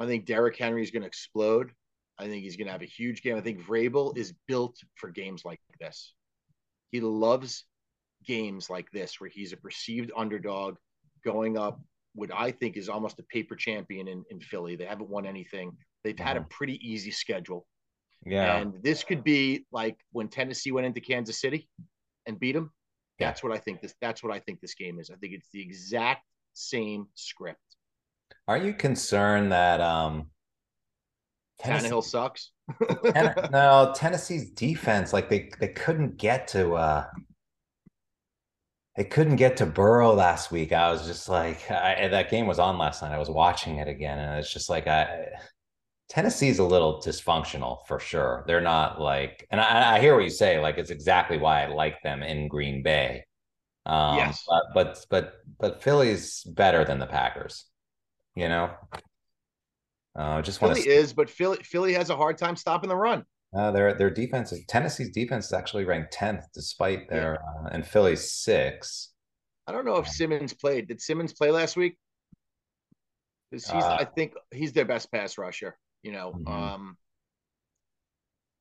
[0.00, 1.70] I think Derrick Henry is going to explode.
[2.18, 3.36] I think he's going to have a huge game.
[3.36, 6.12] I think Vrabel is built for games like this.
[6.90, 7.66] He loves
[8.26, 10.76] games like this where he's a perceived underdog
[11.24, 11.80] going up
[12.14, 14.74] what I think is almost a paper champion in, in Philly.
[14.74, 15.70] They haven't won anything.
[16.02, 17.66] They've had a pretty easy schedule.
[18.24, 18.58] Yeah.
[18.58, 21.68] And this could be like when Tennessee went into Kansas City
[22.26, 22.72] and beat them.
[23.18, 23.28] Yeah.
[23.28, 25.10] That's what I think this that's what I think this game is.
[25.10, 27.58] I think it's the exact same script.
[28.48, 30.30] Are you concerned that um
[31.60, 32.52] Tennessee, Tannehill sucks.
[33.12, 37.06] Ten- no, Tennessee's defense, like they they couldn't get to uh
[38.96, 40.72] they couldn't get to Burrow last week.
[40.72, 43.12] I was just like I, that game was on last night.
[43.12, 45.26] I was watching it again, and it's just like I
[46.10, 48.42] Tennessee's a little dysfunctional for sure.
[48.46, 50.60] They're not like, and I, I hear what you say.
[50.60, 53.24] Like it's exactly why I like them in Green Bay.
[53.86, 54.44] Um, Yes.
[54.46, 57.64] but but but but Philly's better than the Packers.
[58.34, 58.70] You know,
[60.16, 60.92] uh, just want Philly to.
[60.92, 63.24] is, but Philly Philly has a hard time stopping the run.
[63.56, 67.86] Uh, their their defense is Tennessee's defense is actually ranked tenth, despite their uh, and
[67.86, 69.12] Philly's six.
[69.66, 70.88] I don't know if Simmons played.
[70.88, 71.96] Did Simmons play last week?
[73.52, 75.76] he's, Uh, I think he's their best pass rusher.
[76.02, 76.48] You know, Mhm.
[76.48, 76.96] um,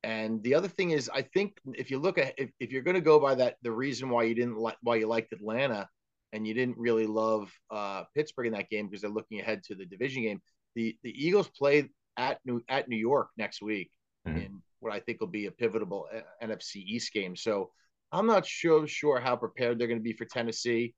[0.04, 2.96] and the other thing is, I think if you look at if, if you're going
[2.96, 5.90] to go by that, the reason why you didn't like why you liked Atlanta
[6.32, 9.76] and you didn't really love uh, Pittsburgh in that game because they're looking ahead to
[9.76, 10.42] the division game.
[10.76, 13.92] The the Eagles play at New at New York next week
[14.28, 14.46] Mhm.
[14.46, 17.36] in what I think will be a pivotal uh, NFC East game.
[17.36, 17.72] So
[18.12, 20.96] I'm not sure sure how prepared they're going to be for Tennessee,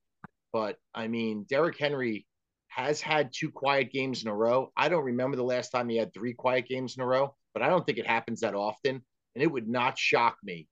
[0.53, 2.27] but I mean Derrick Henry
[2.71, 4.71] has had two quiet games in a row.
[4.77, 7.61] I don't remember the last time he had three quiet games in a row, but
[7.61, 9.03] I don't think it happens that often.
[9.35, 10.67] And it would not shock me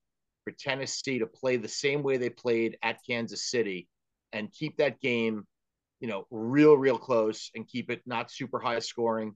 [0.45, 3.89] for Tennessee to play the same way they played at Kansas City
[4.31, 5.45] and keep that game,
[5.99, 9.35] you know, real, real close and keep it not super high scoring.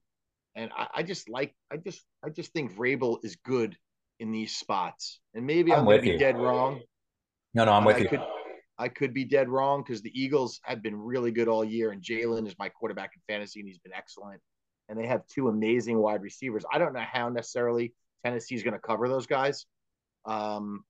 [0.56, 3.76] And I, I just like, I just, I just think Vrabel is good
[4.21, 5.19] in these spots.
[5.34, 6.80] And maybe I'm I'm, going to be dead wrong.
[7.54, 8.08] No, no, I'm with I you.
[8.08, 8.21] could,
[8.77, 12.01] I could be dead wrong because the Eagles have been really good all year, and
[12.01, 14.41] Jalen is my quarterback in fantasy, and he's been excellent.
[14.89, 16.65] And they have two amazing wide receivers.
[16.71, 17.93] I don't know how necessarily
[18.25, 19.65] Tennessee's going to cover those guys.
[20.25, 20.83] Um,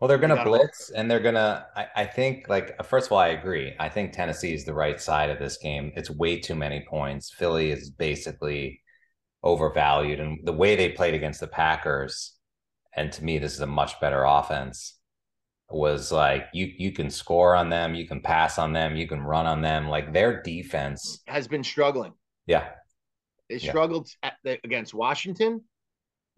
[0.00, 3.18] Well, they're going to blitz and they're going to, I think, like, first of all,
[3.18, 3.74] I agree.
[3.78, 5.92] I think Tennessee is the right side of this game.
[5.94, 7.32] It's way too many points.
[7.32, 8.80] Philly is basically
[9.44, 10.18] overvalued.
[10.18, 12.32] And the way they played against the Packers,
[12.96, 14.98] and to me, this is a much better offense,
[15.72, 19.20] was like you you can score on them, you can pass on them, you can
[19.22, 19.88] run on them.
[19.88, 22.12] Like their defense, has been struggling.
[22.46, 22.70] yeah,
[23.48, 23.70] They Yeah.
[23.70, 25.62] struggled at the, against Washington.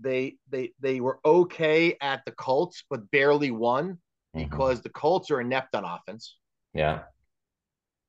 [0.00, 3.98] They they they were okay at the Colts, but barely won
[4.34, 4.50] Mhm.
[4.50, 6.36] because the Colts are inept on offense.
[6.72, 7.04] yeah.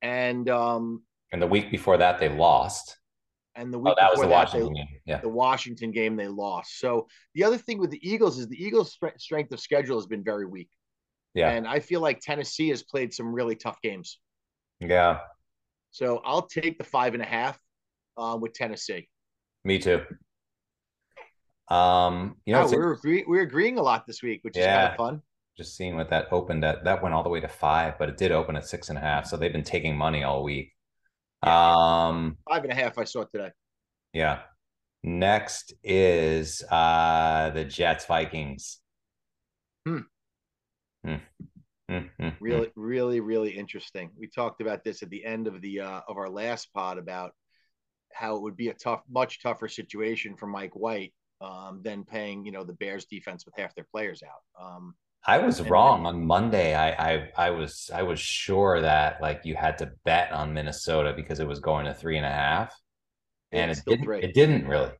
[0.02, 2.98] And um And the week before that, they lost.
[3.54, 5.00] and the week Oh, that was before the that, Washington they, game.
[5.06, 6.78] Yeah, the Washington game they lost.
[6.78, 10.22] So the other thing with the Eagles is the Eagles' strength of schedule has been
[10.24, 10.68] very weak.
[11.36, 14.18] Yeah, And I feel like Tennessee has played some really tough games.
[14.80, 15.20] yeah.
[15.92, 17.58] So I'll take the five and a half
[18.18, 19.08] uh, with Tennessee.
[19.64, 20.02] Me too.
[21.68, 24.88] Um, you know, Yeah, we're agree- we're agreeing a lot this week, which is kind
[24.88, 25.22] of fun.
[25.56, 26.84] Just seeing what that opened at.
[26.84, 29.00] That went all the way to five, but it did open at six and a
[29.00, 29.26] half.
[29.26, 30.72] So they've been taking money all week.
[31.42, 33.50] Um, Five and a half I saw today.
[34.12, 34.40] yeah.
[35.02, 38.80] Next is uh the Jets Vikings.
[39.86, 40.00] Hmm.
[41.06, 41.14] Hmm.
[41.88, 42.30] Hmm, hmm, hmm.
[42.40, 44.10] Really, really, really interesting.
[44.18, 47.34] We talked about this at the end of the uh, of our last pod about
[48.12, 52.44] how it would be a tough, much tougher situation for Mike White um, than paying
[52.44, 54.64] you know the Bears defense with half their players out.
[54.64, 56.74] Um, I was And wrong on Monday.
[56.74, 61.12] I, I I was I was sure that like you had to bet on Minnesota
[61.14, 62.74] because it was going to three and a half,
[63.52, 64.04] and It's it still didn't.
[64.04, 64.20] three.
[64.20, 64.92] It didn't really.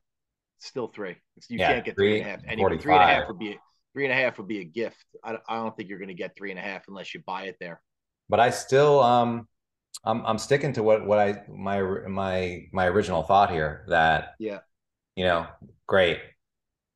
[0.59, 1.11] still three.
[1.11, 2.39] It's- You Yeah, can't get three, three and a half.
[2.47, 3.57] Anyway, three and a half would be
[3.97, 5.03] three and a half would be a gift.
[5.23, 7.45] I, I don't think you're going to get three and a half unless you buy
[7.45, 7.81] it there.
[8.29, 9.47] But I still um
[10.05, 14.59] I'm I'm sticking to what what I my my my original thought here that Yeah,
[15.15, 15.47] you know
[15.87, 16.19] great.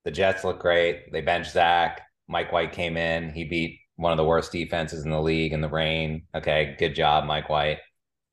[0.05, 1.11] The Jets look great.
[1.11, 2.01] They bench Zach.
[2.27, 3.31] Mike White came in.
[3.31, 6.27] He beat one of the worst defenses in the league in the rain.
[6.35, 7.79] Okay, good job, Mike White.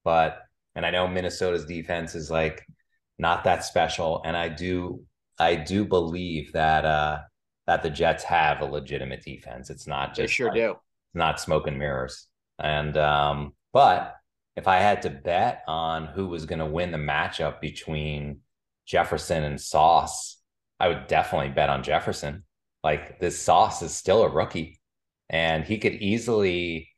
[0.04, 0.42] But
[0.74, 2.66] and I know Minnesota's defense is like
[3.18, 5.04] not that special, and I do
[5.38, 7.20] I do believe that uh
[7.68, 9.68] that the Jets have a legitimate defense.
[9.68, 10.76] It's not just they sure like, do.
[11.12, 12.26] not smoke and mirrors.
[12.58, 14.16] And um, but
[14.56, 18.40] if I had to bet on who was going to win the matchup between
[18.86, 20.40] Jefferson and Sauce,
[20.80, 22.44] I would definitely bet on Jefferson.
[22.82, 24.80] Like this Sauce is still a rookie,
[25.28, 26.88] and he could easily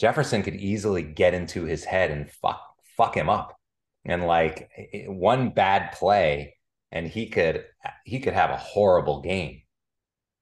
[0.00, 2.62] Jefferson could easily get into his head and fuck
[2.96, 3.58] fuck him up.
[4.06, 4.70] And like
[5.06, 6.56] one bad play,
[6.90, 7.66] and he could
[8.06, 9.60] he could have a horrible game.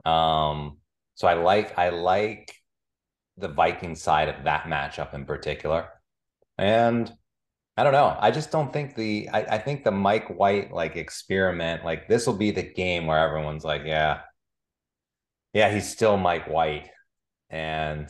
[0.07, 0.79] Um,
[1.15, 2.55] so I like I like
[3.37, 5.89] the Viking side of that matchup in particular.
[6.59, 7.13] And
[7.77, 8.17] I don't know.
[8.19, 12.27] I just don't think the I, I think the Mike White like experiment, like this
[12.27, 14.21] will be the game where everyone's like, yeah,
[15.53, 16.89] yeah, he's still Mike White.
[17.51, 18.09] And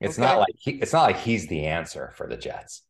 [0.00, 2.82] it's not like he, it's not like he's the answer for the Jets.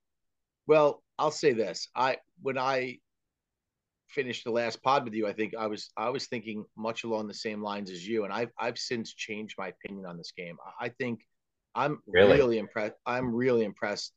[0.67, 2.99] Well, I'll say this: I when I
[4.17, 7.29] finished the last pod with you, I think I was I was thinking much along
[7.29, 10.57] the same lines as you, and I've I've since changed my opinion on this game.
[10.81, 11.21] I- think
[11.75, 12.37] I'm Really?
[12.39, 12.97] really, impressed.
[13.05, 14.15] I'm really impressed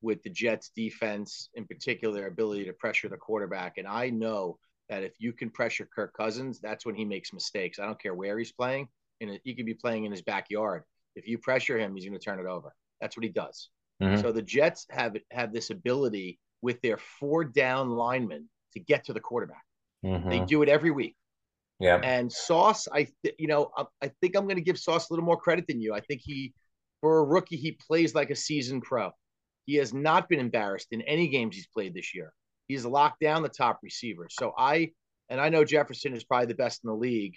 [0.00, 3.72] with the Jets' defense, in particular, their ability to pressure the quarterback.
[3.78, 4.58] And I know
[4.88, 7.78] that if you can pressure Kirk Cousins, that's when he makes mistakes.
[7.80, 8.88] I don't care where he's playing,
[9.20, 10.84] and he could be playing in his backyard.
[11.16, 12.72] If you pressure him, he's going to turn it over.
[13.00, 13.70] That's what he does.
[14.00, 14.22] Mhm.
[14.22, 19.12] So the Jets have have this ability with their four down linemen to get to
[19.12, 19.64] the quarterback.
[20.02, 20.46] They Mhm.
[20.46, 21.16] do it every week.
[21.78, 21.96] Yeah.
[21.96, 25.12] And Sauce, I th- you know, I, I think I'm going to give Sauce a
[25.12, 25.94] little more credit than you.
[25.94, 26.52] I think he,
[27.00, 29.10] for a rookie, he plays like a seasoned pro.
[29.66, 32.32] He has not been embarrassed in any games he's played this year.
[32.68, 34.28] He's locked down the top receiver.
[34.30, 34.92] So I,
[35.28, 37.36] and I know Jefferson is probably the best in the league,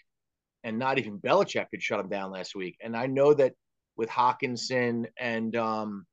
[0.64, 2.78] and not even Belichick could shut him down last week.
[2.82, 3.54] And I know that
[3.96, 6.06] with Hockenson and um,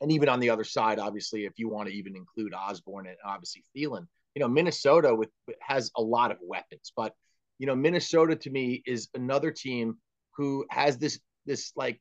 [0.00, 3.16] and even on the other side, obviously, if you want to even include Osborn and
[3.24, 5.30] obviously Thielen, you know, Minnesota with
[5.62, 7.14] has a lot of weapons, but
[7.58, 9.96] you know, Minnesota to me is another team
[10.36, 11.98] who has this this like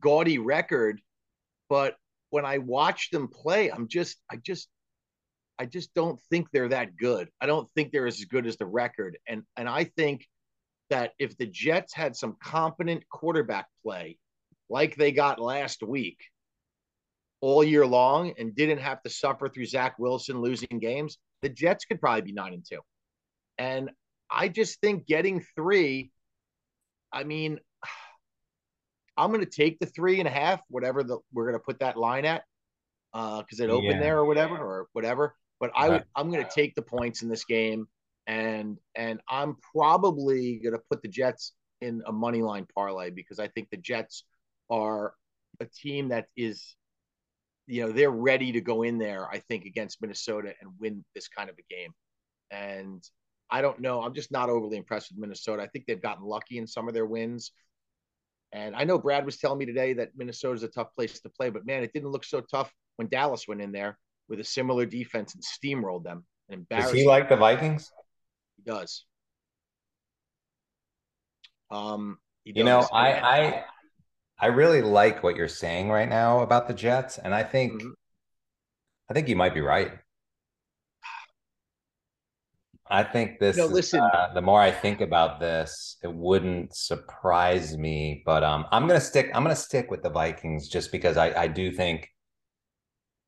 [0.00, 0.98] gaudy record,
[1.68, 1.96] but
[2.30, 4.68] when I watch them play, I'm just I just
[5.58, 7.28] I just don't think they're that good.
[7.38, 9.18] I don't think they're as good as the record.
[9.28, 10.26] And and I think
[10.88, 14.16] that if the Jets had some competent quarterback play
[14.70, 16.18] like they got last week
[17.42, 21.84] all year long and didn't have to suffer through Zach Wilson losing games, the Jets
[21.84, 22.80] could probably be nine and two.
[23.58, 23.90] And
[24.30, 26.10] I just think getting three,
[27.12, 27.58] I mean,
[29.16, 31.80] I'm going to take the three and a half, whatever the we're going to put
[31.80, 32.44] that line at,
[33.14, 33.98] uh, because it opened Yeah.
[34.00, 35.34] there or whatever or whatever.
[35.60, 36.04] But I Right.
[36.14, 37.88] I'm going to take the points in this game,
[38.28, 43.40] and and I'm probably going to put the Jets in a money line parlay because
[43.40, 44.24] I think the Jets
[44.70, 45.14] are
[45.60, 46.76] a team that is,
[47.68, 49.28] you know, they're ready to go in there.
[49.30, 51.92] I think against Minnesota and win this kind of a game,
[52.50, 53.02] and
[53.50, 54.02] I don't know.
[54.02, 55.62] I'm just not overly impressed with Minnesota.
[55.62, 57.52] I think they've gotten lucky in some of their wins.
[58.52, 61.50] And I know Brad was telling me today that Minnesota's a tough place to play,
[61.50, 64.86] but man, it didn't look so tough when Dallas went in there with a similar
[64.86, 66.92] defense and steamrolled them and embarrassed.
[66.92, 67.90] Does he like the Vikings?
[68.56, 69.04] He does.
[71.70, 72.86] Um, he You know.
[72.92, 73.64] I I
[74.40, 77.94] I really like what you're saying right now about the Jets, and I think Mhm.
[79.10, 79.98] I think you might be right.
[82.90, 84.00] I think this No, is, listen.
[84.00, 88.22] uh, the more I think about this, it wouldn't surprise me.
[88.24, 89.30] But um, I'm gonna stick.
[89.34, 92.08] I'm gonna stick with the Vikings just because I I do think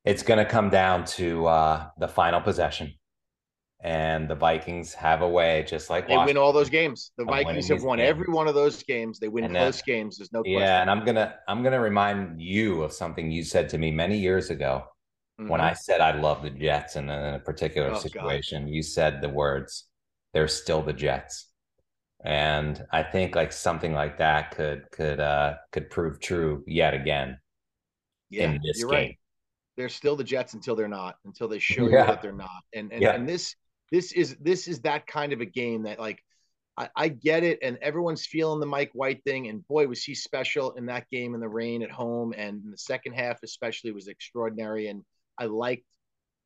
[0.03, 2.93] it's gonna come down to uh, the final possession,
[3.83, 7.11] and the Vikings have a way, just like they win all those games.
[7.17, 8.09] The Vikings have won games.
[8.09, 9.19] every one of those games.
[9.19, 10.17] They win And close that- games.
[10.17, 10.59] There's no question.
[10.59, 14.17] Yeah, and I'm gonna I'm gonna remind you of something you said to me many
[14.17, 14.83] years ago
[15.37, 15.71] when Mhm.
[15.71, 18.01] I said I love the Jets in a, in a particular Oh, God.
[18.03, 18.67] situation.
[18.67, 19.87] You said the words,
[20.33, 21.49] "They're still the Jets,"
[22.23, 27.39] and I think like something like that could could uh could prove true yet again
[28.29, 28.97] yeah, in this you're game.
[28.99, 29.17] right.
[29.77, 32.01] They're still the Jets until they're not, until they show Yeah.
[32.01, 32.61] you that they're not.
[32.75, 33.13] And and, Yeah.
[33.15, 33.55] and this
[33.91, 36.23] this is this is that kind of a game that like
[36.77, 39.47] I, I get it, and everyone's feeling the Mike White thing.
[39.49, 42.71] And boy, was he special in that game in the rain at home, and in
[42.71, 44.87] the second half especially was extraordinary.
[44.87, 45.03] And
[45.37, 45.83] I liked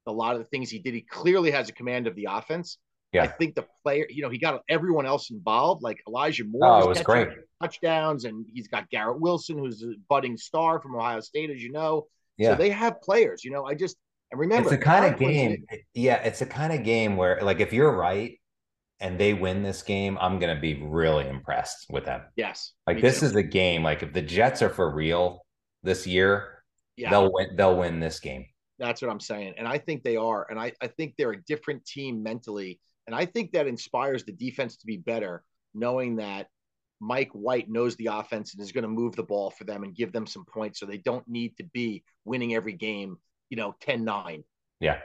[0.07, 0.93] a lot of the things he did.
[0.93, 2.77] He clearly has a command of the offense.
[3.11, 3.23] Yeah.
[3.23, 5.83] I think the player, you know, he got everyone else involved.
[5.83, 7.29] Like Elijah Moore, Oh, it was great.
[7.61, 11.71] touchdowns, and he's got Garrett Wilson, who's a budding star from Ohio State, as you
[11.71, 12.07] know.
[12.37, 12.51] Yeah.
[12.51, 13.65] So they have players, you know.
[13.65, 13.95] I just
[14.41, 17.59] and remember it's the kind of game yeah it's a kind of game where like
[17.59, 18.39] if you're right
[18.99, 23.19] and they win this game i'm gonna be really impressed with them Yes, like this
[23.19, 23.25] too.
[23.27, 25.45] is a game like if the jets are for real
[25.83, 26.63] this year
[26.97, 28.45] yeah, they'll win they'll win this game
[28.77, 31.41] that's what I'm saying, and I think they are, and I I think they're a
[31.43, 36.47] different team mentally, and I think that inspires the defense to be better, knowing that.
[37.01, 39.93] Mike White knows the offense and is going to move the ball for them and
[39.93, 43.17] give them some points so they don't need to be winning every game,
[43.49, 44.43] you know, 10 9.
[44.79, 44.99] yeah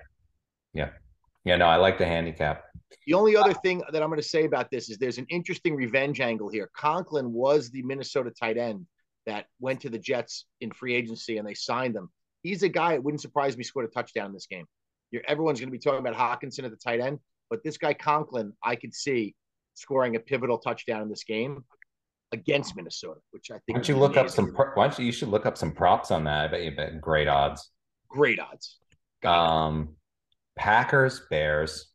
[0.73, 0.91] yeah
[1.45, 2.65] yeah no i like the handicap
[3.07, 5.27] The only other uh, thing that I'm going to say about this is there's an
[5.29, 6.71] interesting revenge angle here.
[6.77, 8.87] Conklin was the Minnesota tight end
[9.27, 12.09] that went to the Jets in free agency and they signed him.
[12.43, 14.67] He's a guy, it wouldn't surprise me, scored a touchdown in this game.
[15.11, 17.19] You're, everyone's going to be talking about Hockenson at the tight end,
[17.49, 19.35] but this guy, Conklin, I could see
[19.75, 21.65] scoring a pivotal touchdown in this game
[22.33, 25.13] against Minnesota, which I think why don't you look up some why don't you you
[25.13, 27.71] should look up some props on that i bet you bet great odds
[28.11, 28.79] great odds.
[29.25, 29.97] Um
[30.57, 31.87] packers bears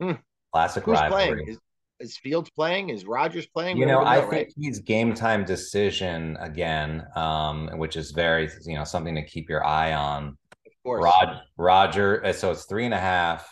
[0.00, 0.12] Hmm.
[0.52, 1.48] classic Who's rivalry playing?
[1.48, 1.58] Is,
[2.00, 2.90] is Fields playing?
[2.90, 3.76] Is Rodgers playing?
[3.76, 4.52] You We know, I know, think right?
[4.56, 9.66] he's game time decision again, um, which is very, you know, something to keep your
[9.66, 10.38] eye on.
[10.64, 11.02] Of course.
[11.04, 13.50] Rod, Roger, uh, so it's three and a half.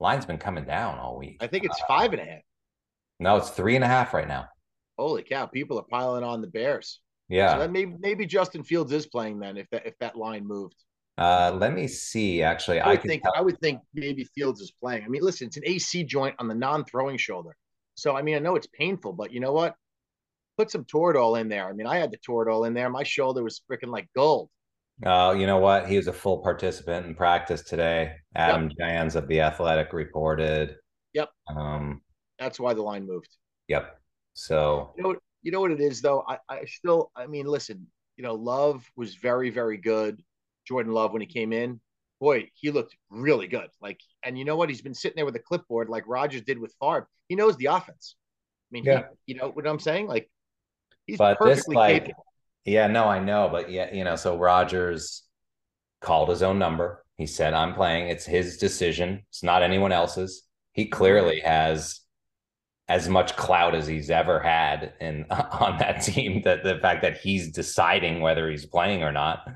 [0.00, 1.38] Line's been coming down all week.
[1.40, 2.42] I think it's five and a half.
[3.18, 4.46] No, it's three and a half right now.
[4.98, 5.46] Holy cow!
[5.46, 7.00] People are piling on the Bears.
[7.30, 7.56] Yeah.
[7.58, 10.76] that maybe maybe Justin Fields is playing then if that if that line moved.
[11.18, 12.42] Uh, let me see.
[12.42, 15.02] Actually, I I think tell- I would think maybe Fields is playing.
[15.04, 17.56] I mean, listen, it's an AC joint on the non-throwing shoulder.
[17.94, 19.74] So I mean, I know it's painful, but you know what?
[20.56, 21.68] Put some Toradol in there.
[21.68, 22.88] I mean, I had the Toradol in there.
[22.88, 24.48] My shoulder was freaking like gold.
[25.04, 25.88] Uh, you know what?
[25.88, 28.14] He was a full participant in practice today.
[28.34, 30.76] Adam Jahns of the Athletic reported.
[31.14, 31.30] Yep.
[31.48, 32.00] Um,
[32.38, 33.28] That's why the line moved.
[33.68, 34.00] yep.
[34.34, 35.18] So You know what?
[35.42, 36.24] You know what it is though.
[36.28, 37.10] I, I still.
[37.16, 37.86] I mean, listen.
[38.16, 40.22] You know, Love was very very good.
[40.68, 41.80] Jordan Love when he came in,
[42.20, 43.68] boy, he looked really good.
[43.80, 44.68] Like, and you know what?
[44.68, 47.08] He's been sitting there with a clipboard like Rodgers did with Favre.
[47.28, 48.14] He knows the offense.
[48.16, 49.04] I mean, Yeah.
[49.24, 50.06] he, you know what I'm saying?
[50.06, 50.30] Like,
[51.08, 52.26] he's but this perfectly like capable.
[52.64, 55.24] yeah no i know but yeah you know so rodgers
[56.00, 60.44] called his own number he said i'm playing it's his decision it's not anyone else's
[60.72, 61.48] he clearly mm-hmm.
[61.48, 62.00] has
[62.88, 67.18] as much clout as he's ever had in on that team that the fact that
[67.18, 69.48] he's deciding whether he's playing or not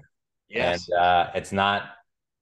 [0.52, 0.88] Yes.
[0.88, 1.82] and uh it's not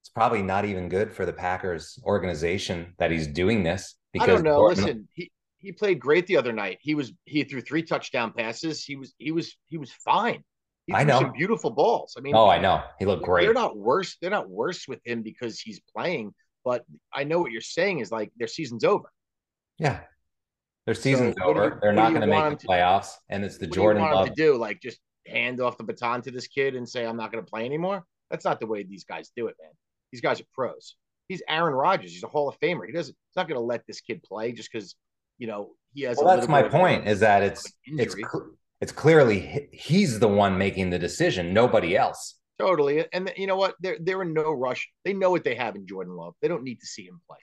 [0.03, 4.33] it's probably not even good for the packers organization that he's doing this Because I
[4.35, 4.63] don't know.
[4.65, 6.79] Listen, he he played great the other night.
[6.81, 8.83] He was he threw three touchdown passes.
[8.85, 10.43] He was he was he was fine.
[10.87, 11.21] He I know.
[11.21, 12.15] some beautiful balls.
[12.17, 14.17] I mean, oh i know he looked great They're not worse.
[14.21, 16.33] They're not worse with him because he's playing.
[16.65, 19.11] But I know what you're saying is like their season's over.
[19.79, 20.01] Yeah.
[20.87, 21.65] Their season's do over.
[21.65, 23.13] you- They're not going to make the playoffs.
[23.29, 24.35] And it's the Jordan do you want Love.
[24.37, 24.57] to do?
[24.57, 27.51] Like just hand off the baton to this kid and say, "I'm not going to
[27.51, 29.73] play anymore." That's not the way these guys do it, man.
[30.13, 30.97] These guys are pros.
[31.29, 32.13] He's Aaron Rodgers.
[32.13, 32.87] He's a Hall of Famer.
[32.87, 33.15] He doesn't.
[33.29, 34.97] He's not going to let this kid play just because
[35.39, 36.17] you know he has.
[36.19, 38.25] Well, that's my bit of a- point is that it's it's an injury.
[38.31, 38.51] cl-
[38.81, 42.37] it's clearly he's the one making the decision, nobody else.
[42.59, 43.05] totally.
[43.13, 43.75] And you know what?
[43.81, 44.89] They're they're in no rush.
[45.05, 46.35] They know what they have in Jordan Love.
[46.41, 47.39] They don't need to see him play.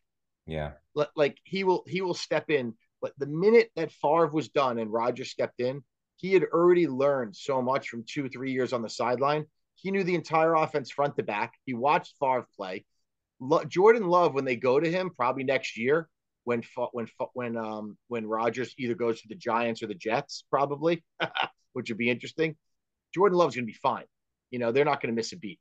[0.47, 0.71] Yeah.
[1.15, 2.73] Like he will he will step in.
[3.01, 5.84] But the minute that Favre was done and Rodgers stepped in,
[6.18, 9.45] he had already learned so much from two three years on the sideline.
[9.76, 11.53] He knew the entire offense front to back.
[11.65, 12.86] He watched Favre play.
[13.39, 16.09] Lo- Jordan Love, when they go to him, probably next year,
[16.43, 21.03] when when when um when Rodgers either goes to the Giants or the Jets, probably,
[21.74, 22.55] which would be interesting.
[23.13, 24.05] Jordan Love's going to be fine.
[24.49, 25.59] You know, they're not going to miss a beat.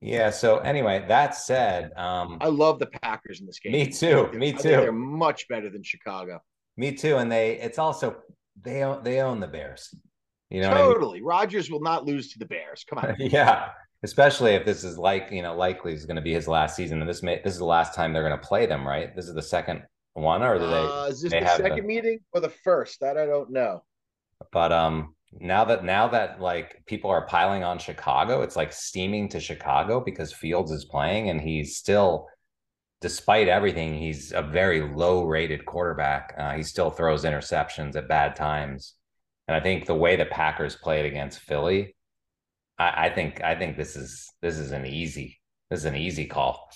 [0.00, 0.30] Yeah.
[0.30, 3.72] So anyway, that said, um, I love the Packers in this game.
[3.72, 4.30] me too.
[4.34, 4.68] Me too.
[4.68, 6.40] They're much better than Chicago.
[6.76, 7.16] Me too.
[7.16, 8.16] And they it's also
[8.62, 9.94] they own they own the Bears.
[10.50, 10.92] You know what I mean?
[10.92, 11.22] totally.
[11.22, 12.84] Rodgers will not lose to the Bears.
[12.88, 13.16] Come on.
[13.18, 13.70] yeah.
[14.02, 17.00] especially if this is like you know likely is going to be his last season,
[17.00, 19.14] and this may this is the last time they're going to play them, right?
[19.14, 19.82] This is the second
[20.14, 20.72] one, or do they?
[20.72, 23.00] Uh, is this they the second meeting or the first?
[23.00, 23.82] That I don't know.
[24.52, 29.28] But um, now that now that like people are piling on Chicago, it's like steaming
[29.30, 32.28] to Chicago because Fields is playing, and he's still,
[33.00, 36.34] despite everything, he's a very low rated quarterback.
[36.38, 38.94] Uh, he still throws interceptions at bad times,
[39.48, 41.96] and I think the way the Packers played against Philly,
[42.78, 45.40] I, I think I think this is this is an easy
[45.70, 46.70] this is an easy call.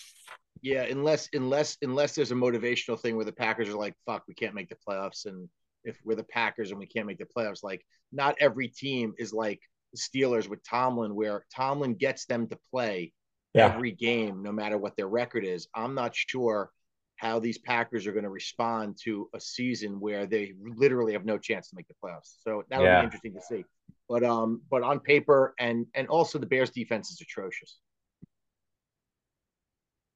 [0.62, 4.34] Yeah, unless unless unless there's a motivational thing where the Packers are like, "Fuck, we
[4.34, 5.48] can't make the playoffs," and
[5.84, 9.32] if we're the Packers and we can't make the playoffs, like not every team is
[9.32, 9.60] like
[9.96, 13.12] Steelers with Tomlin, where Tomlin gets them to play
[13.54, 13.66] yeah.
[13.66, 15.68] every game, no matter what their record is.
[15.74, 16.70] I'm not sure
[17.16, 21.36] how these Packers are going to respond to a season where they literally have no
[21.36, 22.36] chance to make the playoffs.
[22.42, 23.00] So that would yeah.
[23.00, 23.64] be interesting to see.
[24.08, 27.78] But um, but on paper and and also the Bears defense is atrocious.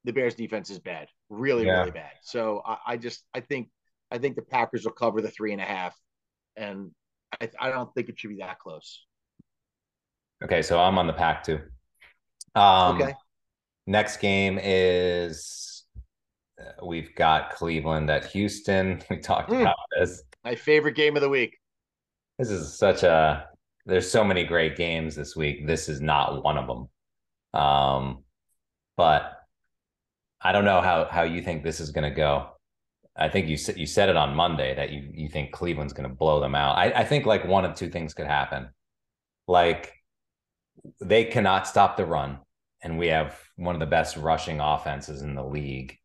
[0.05, 1.81] The Bears defense is bad, really, yeah.
[1.81, 2.13] really bad.
[2.23, 3.69] So I, I just I think
[4.11, 5.95] I think the Packers will cover the three and a half,
[6.57, 6.91] and
[7.41, 9.05] I, I don't think it should be that close.
[10.43, 11.61] Okay, so I'm on the pack too.
[12.55, 13.15] Um, okay.
[13.87, 15.85] Next game is
[16.61, 19.03] uh, we've got Cleveland at Houston.
[19.11, 19.61] We talked mm.
[19.61, 20.23] about this.
[20.45, 21.59] My favorite game of the week.
[22.39, 23.49] This is such a.
[23.87, 25.67] There's so many great games this week.
[25.67, 27.61] This is not one of them.
[27.61, 28.25] Um,
[28.97, 29.33] but
[30.41, 32.51] I don't know how how you think this is going to go.
[33.17, 36.09] I think you said you said it on Monday that you you think Cleveland's going
[36.09, 36.77] to blow them out.
[36.77, 38.69] I, I think like one of two things could happen.
[39.47, 39.93] Like
[41.01, 42.39] they cannot stop the run,
[42.85, 45.97] and we have one of the best rushing offenses in the league.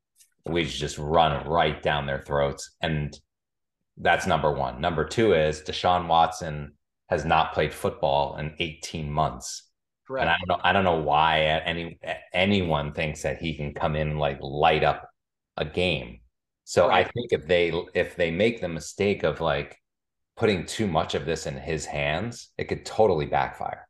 [0.45, 3.15] We just run right down their throats, and
[3.97, 4.82] that's number one.
[4.82, 6.73] Number two is Deshaun Watson
[7.09, 9.69] has not played football in 18 months.
[10.07, 10.23] Correct.
[10.23, 10.61] And I don't know.
[10.63, 11.99] I don't know why any
[12.34, 15.07] anyone thinks that he can come in like light up
[15.57, 16.21] a game
[16.69, 17.03] so right.
[17.03, 19.75] I think if they if they make the mistake of like
[20.38, 23.88] putting too much of this in his hands, it could totally backfire.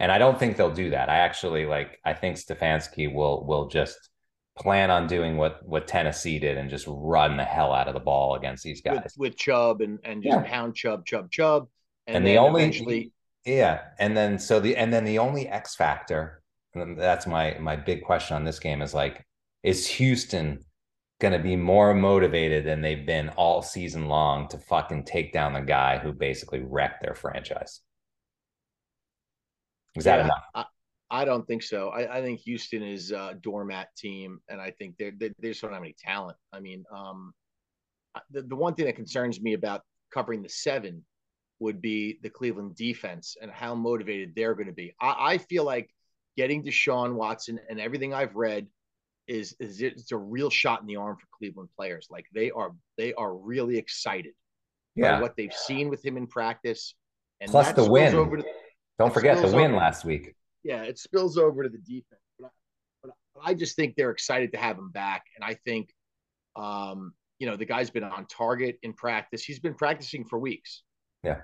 [0.00, 1.08] And I don't think they'll do that.
[1.08, 4.10] I actually like I think Stefanski will will just
[4.58, 8.00] plan on doing what what Tennessee did and just run the hell out of the
[8.00, 10.42] ball against these guys with, with Chubb and and just yeah.
[10.42, 11.68] pound Chubb Chubb Chubb
[12.06, 13.12] and, and the only eventually...
[13.44, 16.42] yeah and then so the and then the only X factor
[16.74, 19.24] that's my my big question on this game is like
[19.62, 20.64] is Houston
[21.20, 25.52] going to be more motivated than they've been all season long to fucking take down
[25.52, 27.80] the guy who basically wrecked their franchise.
[29.96, 30.42] Is that yeah, enough?
[30.54, 30.64] I,
[31.10, 31.88] I, don't think so.
[31.88, 35.62] I, I, think Houston is a doormat team, and I think they're, they, they just
[35.62, 36.36] don't have any talent.
[36.52, 37.32] I mean, um,
[38.30, 39.82] the, the one thing that concerns me about
[40.12, 41.04] covering the seven
[41.58, 44.94] would be the Cleveland defense and how motivated they're going to be.
[45.00, 45.90] I, I feel like
[46.36, 48.66] getting Deshaun Watson and everything I've read–
[49.30, 52.08] is is it's a real shot in the arm for Cleveland players.
[52.10, 54.32] Like they are they are really excited
[54.96, 55.20] yeah.
[55.20, 56.94] what they've seen with him in practice.
[57.40, 58.12] And Plus the win.
[58.12, 58.44] To,
[59.00, 60.34] Don't forget the win over, last week.
[60.62, 62.20] Yeah, it spills over to the defense.
[62.38, 65.90] But I, but I just think they're excited to have him back, and I think,
[66.54, 69.42] um, you know, the guy's been on target in practice.
[69.42, 70.82] He's been practicing for weeks.
[71.24, 71.38] Yeah.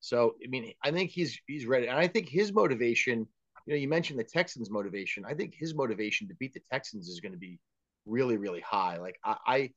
[0.00, 3.26] So I mean, I think he's he's ready, and I think his motivation
[3.66, 5.24] you know, you mentioned the Texans' motivation.
[5.24, 7.58] I think his motivation to beat the Texans is going to be
[8.06, 8.98] really, really high.
[8.98, 9.70] Like I, I,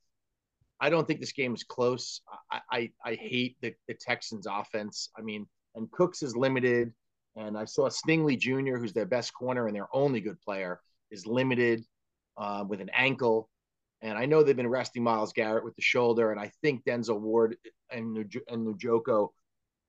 [0.80, 2.20] I don't think this game is close.
[2.50, 5.10] I, I, I hate the, the Texans' offense.
[5.16, 6.92] I mean, and Cooks is limited,
[7.36, 10.80] and I saw Stingley Jr., who's their best corner and their only good player,
[11.10, 11.84] is limited
[12.36, 13.48] uh, with an ankle.
[14.02, 17.20] And I know they've been resting Myles Garrett with the shoulder, and I think Denzel
[17.20, 17.56] Ward
[17.90, 18.16] and
[18.48, 19.28] and Njoku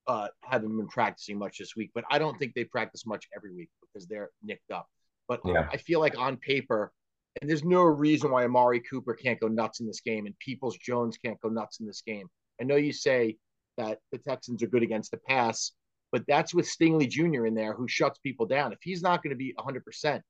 [0.07, 3.53] uh, haven't been practicing much this week, but I don't think they practice much every
[3.53, 4.87] week because they're nicked up.
[5.27, 5.67] But yeah.
[5.71, 6.93] I feel like on paper,
[7.41, 10.77] and there's no reason why Amari Cooper can't go nuts in this game and Peoples
[10.77, 12.27] Jones can't go nuts in this game.
[12.59, 13.37] I know you say
[13.77, 15.73] that the Texans are good against the pass,
[16.11, 17.45] but that's with Stingley Jr.
[17.45, 18.71] in there who shuts people down.
[18.71, 20.21] If he's not going to be 100%,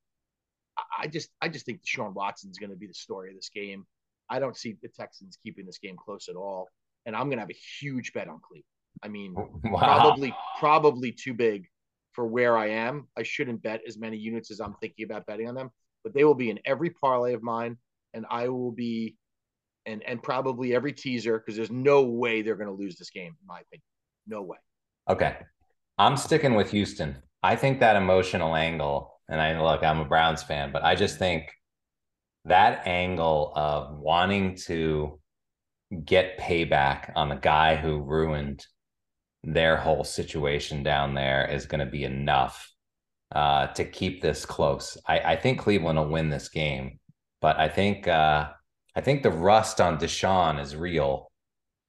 [0.97, 3.86] I just I just think Deshaun Watson's going to be the story of this game.
[4.30, 6.67] I don't see the Texans keeping this game close at all,
[7.05, 8.65] and I'm going to have a huge bet on Cleveland.
[9.03, 9.80] I mean, oh, wow.
[9.80, 11.67] probably probably too big
[12.13, 13.07] for where I am.
[13.17, 15.69] I shouldn't bet as many units as I'm thinking about betting on them,
[16.03, 17.78] but they will be in every parlay of mine,
[18.13, 19.15] and I will be,
[19.86, 23.36] and and probably every teaser because there's no way they're going to lose this game,
[23.39, 23.84] in my opinion.
[24.28, 24.57] No way.
[25.09, 25.38] Okay,
[25.98, 27.18] I'm sticking with Houston.
[27.41, 31.18] I think that emotional angle, and I look, I'm a Browns fan, but I just
[31.18, 31.52] think
[32.45, 35.20] that angle of wanting to
[36.06, 38.66] get payback on the guy who ruined
[39.43, 42.72] their whole situation down there is going to be enough
[43.34, 44.98] uh, to keep this close.
[45.08, 47.00] I, I think Cleveland will win this game,
[47.41, 48.50] but I think uh,
[48.95, 51.32] I think the rust on Deshaun is real,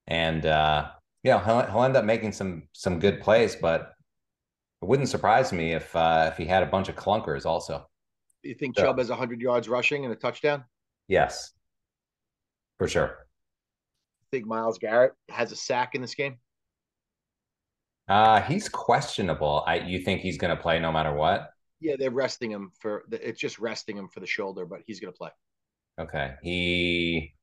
[0.07, 0.89] and uh,
[1.23, 3.93] you know he'll, he'll end up making some some good plays, but
[4.81, 7.87] it wouldn't surprise me if uh, if he had a bunch of clunkers also.
[8.43, 10.63] You think Chubb has 100 yards rushing and a touchdown?
[11.09, 11.51] Yes,
[12.77, 13.27] for sure.
[14.31, 16.37] Think Myles Garrett has a sack in this game?
[18.07, 19.63] Uh, he's questionable.
[19.67, 21.51] I you think he's going to play no matter what?
[21.81, 25.13] Yeah, they're resting him for it's just resting him for the shoulder, but he's going
[25.13, 25.29] to play.
[25.99, 26.33] Okay.
[26.41, 27.33] He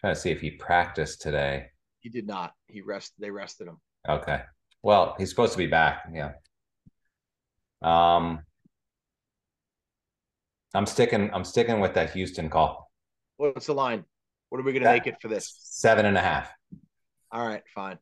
[0.00, 1.66] trying to see if he practiced today.
[2.00, 2.52] He did not.
[2.66, 3.12] He rest.
[3.18, 3.78] They rested him.
[4.08, 4.42] Okay.
[4.82, 6.04] Well, he's supposed to be back.
[6.12, 6.32] Yeah.
[7.82, 8.40] Um,
[10.74, 11.30] I'm sticking.
[11.32, 12.90] I'm sticking with that Houston call.
[13.36, 14.04] What's the line?
[14.48, 15.54] What are we going to make it for this?
[15.60, 16.50] Seven and a half.
[17.30, 17.98] All right, fine.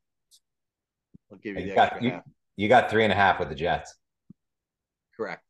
[1.30, 2.22] I'll give you, You the got you, half.
[2.56, 3.94] you got three and a half with the Jets.
[5.16, 5.42] Correct.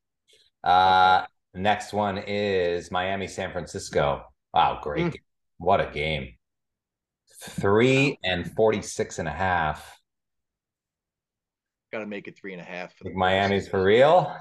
[0.63, 1.25] Uh,
[1.55, 4.25] next one is Miami, San Francisco.
[4.53, 5.07] Wow, great.
[5.07, 5.15] Mm.
[5.59, 6.35] What a game.
[7.43, 10.00] Three and 46 and a half.
[11.93, 12.97] Got to make it three and a half.
[12.97, 14.35] For Miami's for real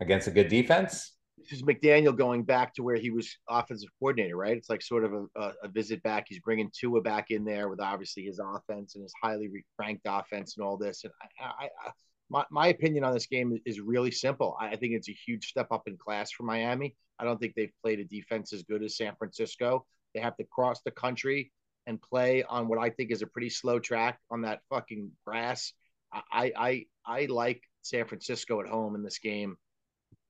[0.00, 1.12] against a good defense.
[1.38, 4.56] This is McDaniel going back to where he was offensive coordinator, right?
[4.56, 6.26] It's like sort of a, a, a visit back.
[6.28, 9.48] He's bringing Tua back in there with obviously his offense and his highly
[9.78, 11.04] ranked offense and all this.
[11.04, 11.90] And I, I, I
[12.28, 14.56] my, my opinion on this game is really simple.
[14.60, 16.96] I, I think it's a huge step up in class for Miami.
[17.18, 19.86] I don't think they've played a defense as good as San Francisco.
[20.14, 21.52] They have to cross the country
[21.86, 25.72] and play on what I think is a pretty slow track on that fucking grass.
[26.12, 29.56] I I I like San Francisco at home in this game.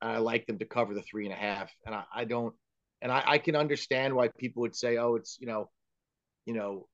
[0.01, 2.55] I like them to cover the three and a half, and I, I don't,
[3.01, 5.71] and I, I can understand why people would say, oh, it's you know,
[6.45, 6.87] you know,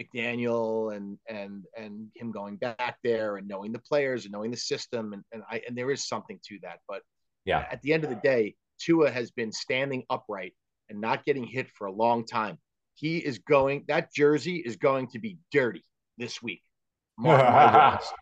[0.00, 4.56] McDaniel and and and him going back there and knowing the players and knowing the
[4.56, 7.02] system, and and I and there is something to that, but
[7.44, 7.66] Yeah.
[7.70, 10.54] at the end of the day, Tua has been standing upright
[10.88, 12.58] and not getting hit for a long time.
[12.94, 13.84] He is going.
[13.88, 15.84] That jersey is going to be dirty
[16.18, 16.62] this week.
[17.18, 18.12] Mark my words.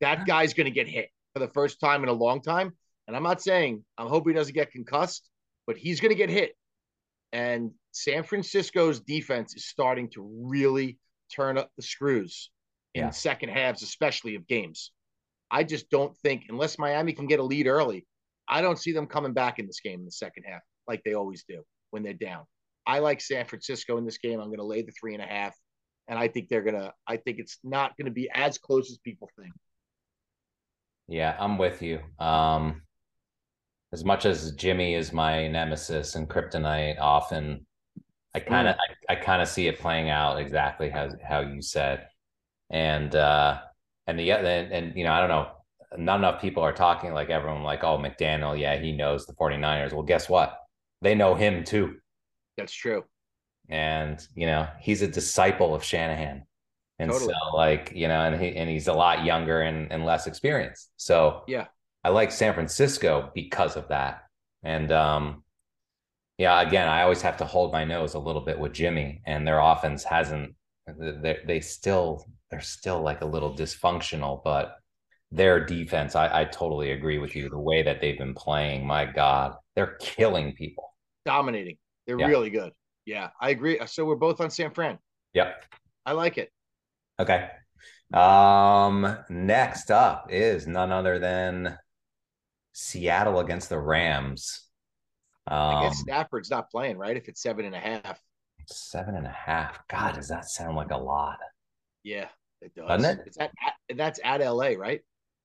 [0.00, 2.72] That guy's going to get hit for the first time in a long time.
[3.06, 5.28] And I'm not saying I'm hoping he doesn't get concussed,
[5.66, 6.56] but he's going to get hit.
[7.32, 10.98] And San Francisco's defense is starting to really
[11.34, 12.50] turn up the screws
[12.94, 13.10] in Yeah.
[13.10, 14.92] second halves, especially of games.
[15.50, 18.06] I just don't think, unless Miami can get a lead early,
[18.48, 21.14] I don't see them coming back in this game in the second half like they
[21.14, 22.44] always do when they're down.
[22.86, 24.38] I like San Francisco in this game.
[24.40, 25.56] I'm going to lay the three and a half.
[26.08, 28.90] And I think they're going to, I think it's not going to be as close
[28.90, 29.52] as people think.
[31.08, 32.00] Yeah, I'm with you.
[32.18, 32.82] Um,
[33.92, 37.66] as much as Jimmy is my nemesis and kryptonite, often
[38.34, 38.76] I kind of
[39.08, 42.08] I, I kind of see it playing out exactly how how you said,
[42.70, 43.60] and uh,
[44.06, 45.50] and the other and, and you know I don't know,
[45.98, 49.92] not enough people are talking like everyone like oh McDaniel, yeah he knows the 49ers.
[49.92, 50.58] Well, guess what?
[51.02, 51.96] They know him too,
[52.56, 53.04] That's true.
[53.68, 56.44] and you know he's a disciple of Shanahan.
[56.98, 57.32] And Totally.
[57.34, 60.90] so, like you know, and he and he's a lot younger and, and less experienced.
[60.96, 61.66] So, Yeah.
[62.04, 64.24] I like San Francisco because of that.
[64.62, 65.42] And um,
[66.38, 69.46] yeah, again, I always have to hold my nose a little bit with Jimmy, and
[69.46, 70.54] their offense hasn't.
[70.98, 74.76] They they still they're still like a little dysfunctional, but
[75.32, 77.48] their defense, I, I totally agree with you.
[77.48, 80.94] The way that they've been playing, my God, they're killing people.
[81.24, 81.76] Dominating.
[82.06, 82.26] They're Yeah.
[82.26, 82.72] really good.
[83.06, 83.80] Yeah, I agree.
[83.86, 84.98] So we're both on San Fran.
[85.32, 85.64] Yep.
[86.06, 86.50] I like it.
[87.18, 87.48] Okay.
[88.12, 91.78] Um, next up is none other than
[92.72, 94.68] Seattle against the Rams.
[95.46, 97.16] I Um, guess Stafford's not playing, right?
[97.16, 98.20] If it's seven and a half.
[98.66, 99.86] seven and a half.
[99.88, 101.38] God, does that sound like a lot?
[102.02, 102.28] Yeah,
[102.60, 102.88] it does.
[102.88, 103.26] Doesn't it?
[103.26, 105.00] It's at, at that's at LA, right?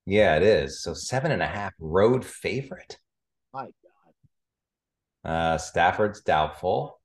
[0.06, 0.82] Yeah, it is.
[0.82, 2.98] So seven and a half road favorite.
[3.52, 3.66] My
[5.24, 5.30] God.
[5.30, 6.98] Uh, Stafford's doubtful.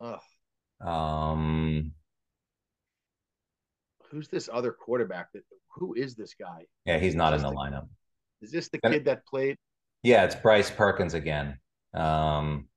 [0.00, 0.20] Ugh.
[0.80, 1.92] Um,
[4.16, 5.30] Who's this other quarterback?
[5.34, 5.42] That
[5.74, 6.64] who is this guy?
[6.86, 7.86] yeah, he's not in the Just lineup.
[8.40, 9.58] Is this the kid that played?
[10.02, 11.58] Yeah, it's Bryce Perkins again.
[11.92, 12.68] Um,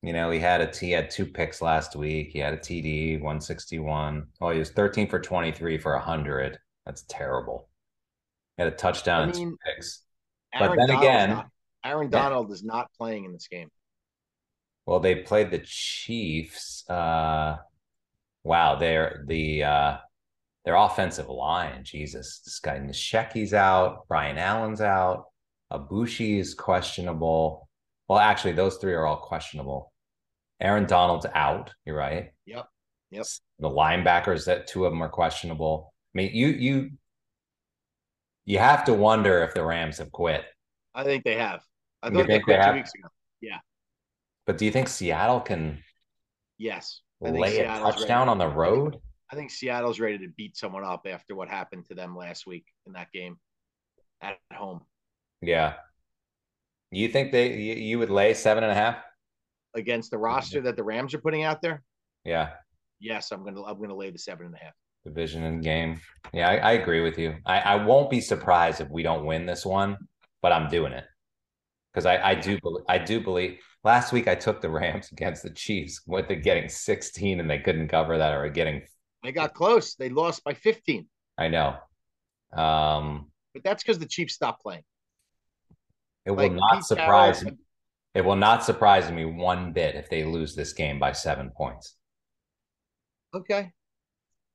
[0.00, 2.30] you know, he had a he had two picks last week.
[2.32, 4.26] He had a TD, 161.
[4.40, 6.58] Oh, he was 13 for 23 for 100.
[6.86, 7.68] That's terrible.
[8.56, 10.00] He had a touchdown I and two mean, picks.
[10.58, 11.48] But then Donald's again- not-
[11.84, 12.18] Aaron Yeah.
[12.18, 13.68] Donald is not playing in this game.
[14.86, 16.88] Well, they played the Chiefs.
[16.88, 17.58] Uh,
[18.42, 19.96] wow, they're the uh,
[20.64, 21.84] their offensive line.
[21.84, 24.06] Jesus, this guy Nisheki's out.
[24.08, 25.24] Brian Allen's out.
[25.72, 27.68] Aboushi is questionable.
[28.08, 29.92] Well, actually, those three are all questionable.
[30.60, 31.72] Aaron Donald's out.
[31.84, 32.30] You're right.
[32.46, 32.66] Yep.
[33.10, 33.26] Yep.
[33.58, 35.92] The linebackers that two of them are questionable.
[36.14, 36.90] I mean, you you
[38.44, 40.44] you have to wonder if the Rams have quit
[40.94, 41.62] I think they have.
[42.02, 42.74] I thought they think quit they two have?
[42.74, 43.08] weeks ago.
[43.40, 43.58] Yeah.
[44.46, 45.82] But do you think Seattle can
[46.58, 47.00] Yes.
[47.22, 48.98] I think lay a touchdown on the road?
[49.32, 52.66] I think Seattle's ready to beat someone up after what happened to them last week
[52.86, 53.38] in that game
[54.20, 54.82] at home
[55.40, 55.74] Yeah.
[56.90, 58.96] You think they you, you would lay seven and a half?
[59.74, 61.82] against the roster that the Rams are putting out there.
[62.24, 62.50] Yeah.
[63.00, 64.74] Yes, I'm gonna I'm gonna lay the seven and a half.
[65.04, 66.00] Division and game.
[66.32, 67.36] Yeah, I, I agree with you.
[67.44, 69.96] I, I won't be surprised if we don't win this one,
[70.40, 71.04] but I'm doing it.
[71.92, 72.58] Because I, I do
[72.88, 76.68] I do believe last week I took the Rams against the Chiefs with the getting
[76.68, 78.82] 16 and they couldn't cover that or getting
[79.22, 79.94] They got close.
[79.94, 81.06] They lost by 15,
[81.38, 81.76] I know.
[82.52, 84.82] Um but that's because the Chiefs stopped playing.
[86.24, 87.58] it will Like, not Pete surprise Carroll- me.
[88.14, 91.96] It will not surprise me one bit if they lose this game by seven points.
[93.34, 93.72] Okay,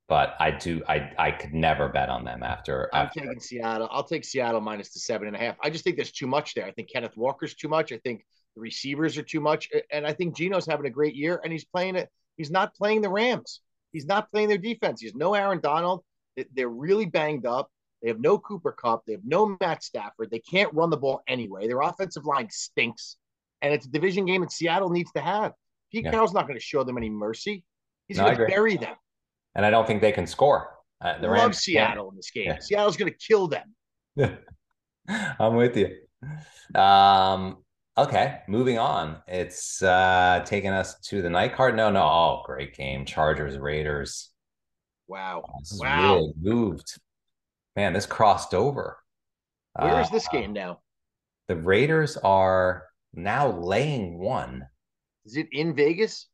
[0.08, 3.88] But I do I I could never bet on them after I'm after taking Seattle.
[3.90, 5.56] I'll take Seattle minus the seven and a half.
[5.60, 6.64] I just think there's too much there.
[6.66, 7.90] I think Kenneth Walker's too much.
[7.90, 11.40] I think the receivers are too much, and I think Gino's having a great year,
[11.42, 12.08] and he's playing it.
[12.36, 13.60] He's not playing the Rams.
[13.92, 15.00] He's not playing their defense.
[15.00, 16.04] He's no Aaron Donald.
[16.36, 17.70] They- They're really banged up.
[18.02, 19.04] They have no Cooper Kupp.
[19.06, 20.30] They have no Matt Stafford.
[20.30, 21.66] They can't run the ball anyway.
[21.66, 23.16] Their offensive line stinks,
[23.60, 25.52] and it's a division game that Seattle needs to have.
[25.90, 26.12] Pete Yeah.
[26.12, 27.64] Carroll's not going to show them any mercy.
[28.06, 28.94] He's No, going to bury them.
[29.56, 30.74] and I don't think they can score.
[31.00, 32.46] Uh, the Love Rams Seattle in this game.
[32.46, 32.58] Yeah.
[32.60, 33.74] Seattle's going to kill them.
[35.08, 35.96] I'm with you.
[36.80, 37.64] Um,
[37.98, 39.22] okay, moving on.
[39.26, 41.76] It's uh taking us to the night card.
[41.76, 42.02] No, no.
[42.02, 43.04] Oh, great game.
[43.04, 44.30] Chargers, Raiders.
[45.06, 45.44] Wow.
[45.60, 46.14] This is Wow.
[46.16, 46.98] really moved.
[47.76, 48.98] Man, this crossed over.
[49.74, 50.80] Where is Uh, this game now?
[51.46, 52.84] The Raiders are
[53.14, 54.68] now laying one.
[55.24, 56.26] Is it in Vegas?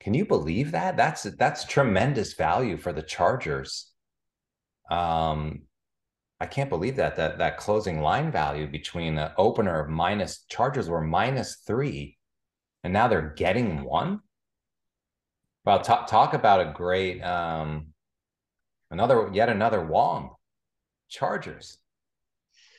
[0.00, 0.96] Can you believe that?
[0.96, 3.92] That's that's tremendous value for the Chargers.
[4.90, 5.67] Um,
[6.40, 10.88] I can't believe that that that closing line value between the opener of minus Chargers
[10.88, 12.16] were minus three,
[12.84, 14.20] and now they're getting one.
[15.64, 17.88] Well, talk talk about a great um,
[18.90, 20.34] another yet another Wong
[21.08, 21.78] Chargers.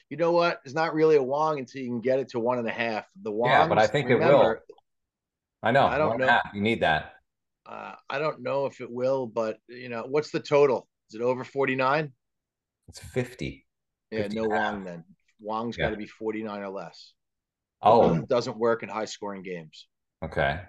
[0.09, 0.61] You know what?
[0.65, 3.05] It's not really a Wong until you can get it to one and a half.
[3.21, 3.49] The Wong.
[3.49, 4.55] Yeah, but I think it will.
[5.61, 5.85] I know.
[5.85, 6.27] I don't know.
[6.27, 7.13] half, You need that.
[7.65, 10.87] Uh, I don't know if it will, but you know, what's the total?
[11.09, 12.11] Is it over 49?
[12.89, 13.65] It's fifty.
[14.11, 14.47] Yeah, 50 no.
[14.49, 15.03] Wong then.
[15.39, 15.85] Wong's Yeah.
[15.85, 17.13] got to be 49 or less.
[17.81, 19.87] Oh, It doesn't work in high scoring games.
[20.25, 20.61] okay.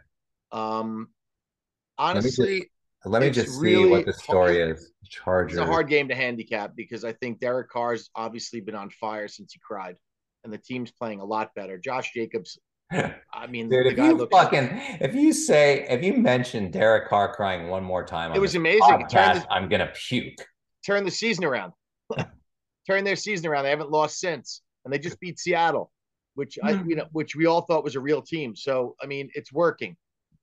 [0.53, 2.71] Um, me just- honestly,
[3.07, 4.93] Let me just see really what the story hard- is.
[5.09, 5.59] Chargers.
[5.59, 9.27] it's a hard game to handicap because I think Derek Carr's obviously been on fire
[9.27, 9.97] since he cried,
[10.45, 11.79] and the team's playing a lot better.
[11.79, 12.59] Josh Jacobs,
[12.93, 14.69] I mean, Dude, the if guy you fucking
[15.01, 18.83] if you say if you mention Derek Carr crying one more time, It was amazing.
[18.83, 20.47] Podcast, the- I'm gonna puke.
[20.87, 21.73] turn the season around.
[22.87, 23.65] turn their season around.
[23.65, 25.93] They haven't lost since, and they just beat Seattle,
[26.35, 26.89] which I Hmm.
[26.91, 28.57] you know which we all thought was a real team.
[28.57, 29.97] So I mean, it's working.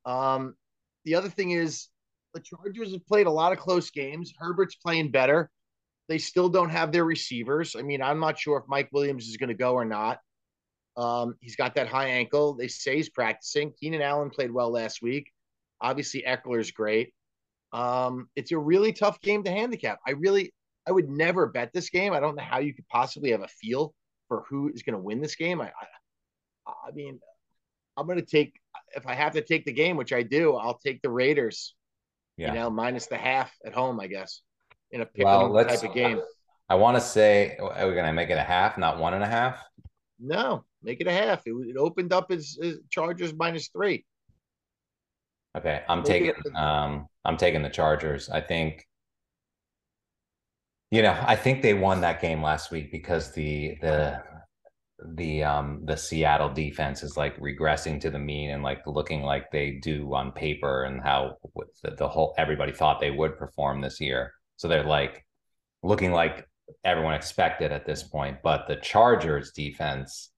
[0.05, 0.55] Um,
[1.05, 1.88] the other thing is
[2.34, 4.34] the Chargers have played a lot of close games.
[4.38, 5.49] Herbert's playing better.
[6.09, 7.76] They still don't have their receivers.
[7.78, 10.20] I mean, I'm not sure if Mike Williams is going to go or not.
[10.95, 12.53] Um, he's got that high ankle.
[12.53, 13.74] They say he's practicing.
[13.80, 15.32] Keenan Allen played well last week.
[15.82, 17.13] Obviously, Ekeler's great.
[17.74, 19.99] Um, it's a really tough game to handicap.
[20.07, 20.53] I really,
[20.88, 22.13] I would never bet this game.
[22.13, 23.93] I don't know how you could possibly have a feel
[24.27, 25.61] for who is going to win this game.
[25.61, 25.71] I,
[26.65, 27.19] I, I mean,
[27.97, 28.53] I'm going to take
[28.95, 30.55] if I have to take the game, which I do.
[30.55, 31.75] I'll take the Raiders.
[32.38, 32.49] Yeah.
[32.49, 34.41] You know, minus the half at home, I guess,
[34.91, 36.21] in a pick Well, type of game.
[36.69, 39.27] I want to say are we gonna make it a half, not one and a
[39.27, 39.63] half?
[40.19, 41.41] No, make it a half.
[41.45, 44.05] It, it opened up as, as Chargers minus three.
[45.57, 48.29] Okay, I'm Make taking um I'm taking the Chargers.
[48.29, 48.86] I think
[50.91, 54.23] you know, I think they won that game last week because the the
[55.15, 59.51] the um the Seattle defense is like regressing to the mean and like looking like
[59.51, 61.35] they do on paper and how
[61.83, 64.33] the, the whole everybody thought they would perform this year.
[64.55, 65.25] So they're like
[65.83, 66.47] looking like
[66.83, 70.31] everyone expected at this point, but the Chargers defense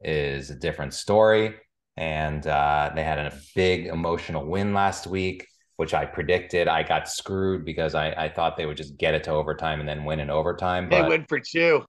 [0.00, 1.56] is a different story
[1.96, 5.46] and uh, they had a big emotional win last week,
[5.78, 6.66] which I predicted.
[6.66, 9.88] I got screwed because I, I thought they would just get it to overtime and
[9.88, 10.90] then win in overtime.
[10.90, 11.84] They But went for two.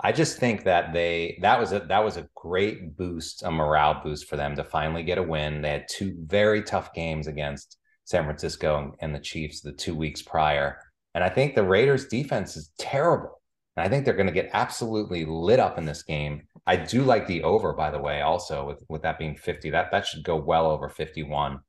[0.00, 4.00] I just think that they that was a that was a great boost, a morale
[4.02, 5.62] boost for them to finally get a win.
[5.62, 9.94] They had two very tough games against San Francisco and, and the Chiefs the two
[9.94, 10.80] weeks prior,
[11.14, 13.40] and I think the Raiders' defense is terrible.
[13.76, 16.42] And I think they're going to get absolutely lit up in this game.
[16.66, 19.70] I do like the over, by the way, also with with that being fifty.
[19.70, 21.60] That that should go well over fifty one.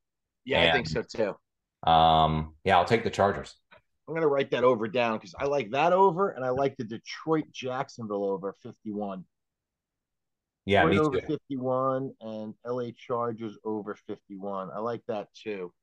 [0.46, 1.36] Yeah, I think so too.
[1.86, 3.56] Um, yeah, I'll take the Chargers.
[4.08, 6.84] I'm gonna write that over down because I like that over and I like the
[6.84, 9.26] Detroit Jacksonville over 51.
[10.66, 11.28] Yeah, me over too.
[11.28, 14.72] 51 and LA Chargers over 51.
[14.72, 15.74] I like that too.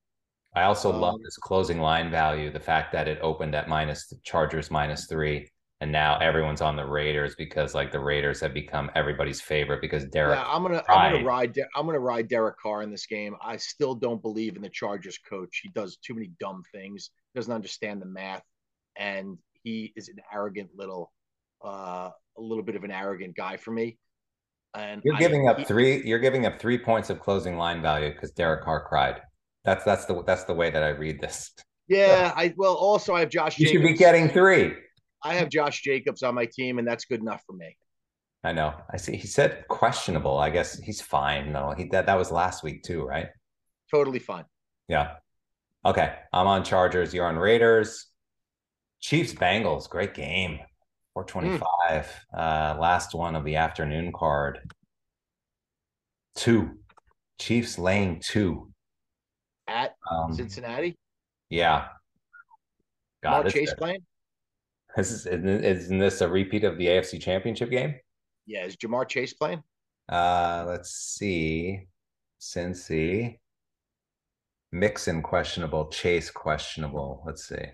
[0.54, 4.08] I also love Um, this closing line value, the fact that it opened at minus
[4.08, 5.48] the Chargers minus three,
[5.80, 10.04] and now everyone's on the Raiders because like the Raiders have become everybody's favorite because
[10.06, 10.38] Derek.
[10.38, 13.34] Yeah, I'm gonna I'm gonna ride De- I'm gonna ride Derek Carr in this game.
[13.42, 15.60] I still don't believe in the Chargers coach.
[15.62, 17.10] He does too many dumb things.
[17.34, 18.42] Doesn't understand the math,
[18.96, 21.12] and he is an arrogant little,
[21.64, 23.98] uh, a little bit of an arrogant guy for me.
[24.74, 26.02] And You're I- giving up he- three.
[26.06, 29.20] You're giving up three points of closing line value because Derek Carr cried.
[29.64, 31.52] That's that's the that's the way that I read this.
[31.88, 33.58] Yeah, I well also I have Josh.
[33.58, 34.74] You should be getting three.
[35.22, 37.76] I have Josh Jacobs on my team, and that's good enough for me.
[38.42, 38.74] I know.
[38.90, 39.16] I see.
[39.16, 40.38] He said questionable.
[40.38, 41.52] I guess he's fine.
[41.52, 43.28] No, he that that was last week too, right?
[43.90, 44.44] Totally fine.
[44.88, 45.16] Yeah.
[45.84, 46.14] Okay.
[46.32, 47.12] I'm on Chargers.
[47.12, 48.06] You're on Raiders.
[49.00, 49.88] Chiefs Bengals.
[49.88, 50.58] Great game.
[51.14, 52.24] 425.
[52.32, 54.60] Uh, last one of the afternoon card.
[56.34, 56.78] Two.
[57.38, 58.70] Chiefs laying two.
[59.66, 60.98] At Um, Cincinnati,
[61.48, 61.88] yeah.
[63.22, 64.00] God, Mark Chase playing.
[64.96, 67.94] This is isn't this a repeat of the AFC Championship game?
[68.46, 69.62] Yeah, is Ja'Marr Chase playing?
[70.08, 71.86] Uh, let's see.
[72.40, 73.38] Cincy.
[74.72, 75.86] Mixon questionable.
[75.88, 77.22] Chase questionable.
[77.26, 77.64] Let's see.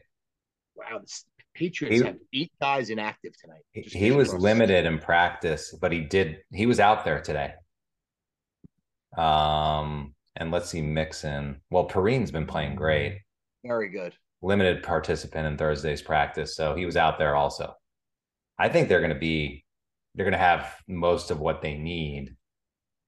[0.74, 1.22] Wow, the
[1.54, 3.62] Patriots He- have eight guys inactive tonight.
[3.72, 6.38] He, Just he was limited in practice, but he did.
[6.52, 7.54] He was out there today.
[9.16, 11.62] Um, and let's see, Mixon.
[11.70, 13.22] Well, Perine's been playing great.
[13.64, 14.14] Very good.
[14.42, 17.74] Limited participant in Thursday's practice, so he was out there also.
[18.58, 19.64] I think they're going to be.
[20.14, 22.36] They're going to have most of what they need.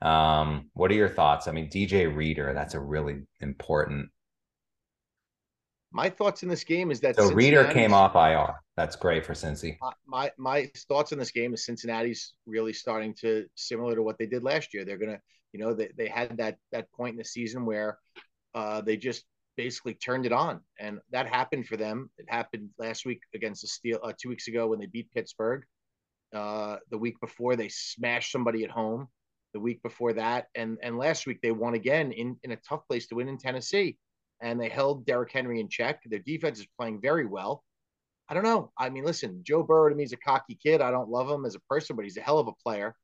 [0.03, 1.49] Um, what are your thoughts?
[1.49, 4.11] I mean, DJ Reader, that's a really important.
[5.91, 8.55] My thoughts in this game is that So Reader came off IR.
[8.77, 9.77] That's great for Cincy.
[9.81, 14.19] my- my my thoughts in this game is Cincinnati's really starting to similar to what
[14.19, 14.85] they did last year.
[14.85, 15.21] They're gonna,
[15.53, 17.99] you know, they, they had that that point in the season where
[18.55, 19.25] uh, they just
[19.59, 22.09] basically turned it on, and that happened for them.
[22.17, 25.65] It happened last week against the Steel, uh, two weeks ago when they beat Pittsburgh.
[26.35, 29.09] Uh, the week before they smashed somebody at home.
[29.55, 32.87] The week before that, and and last week they won again in in a tough
[32.87, 33.99] place to win in Tennessee,
[34.41, 36.01] and they held Derrick Henry in check.
[36.05, 37.65] Their defense is playing very well.
[38.29, 38.71] I don't know.
[38.79, 40.83] I mean, listen, Joe Burrow to me is a cocky kid.
[40.83, 42.95] I don't love him as a person, but he's a hell of a player.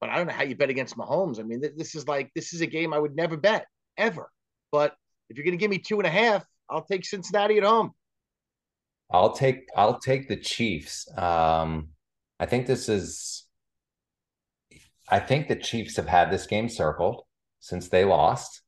[0.00, 1.40] But I don't know how you bet against Mahomes.
[1.40, 3.66] I mean, th- this is like this is a game I would never bet
[3.96, 4.30] ever.
[4.70, 4.94] But
[5.28, 7.92] if you're going to give me two and a half, I'll take Cincinnati at home.
[9.10, 11.06] I'll take I'll take the Chiefs.
[11.16, 11.88] Um,
[12.40, 13.46] I think this is
[15.08, 17.22] I think the Chiefs have had this game circled
[17.60, 18.62] since they lost.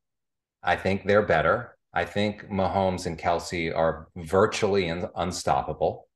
[0.63, 1.77] I think they're better.
[1.93, 6.07] I think Mahomes and Kelce are virtually un- unstoppable.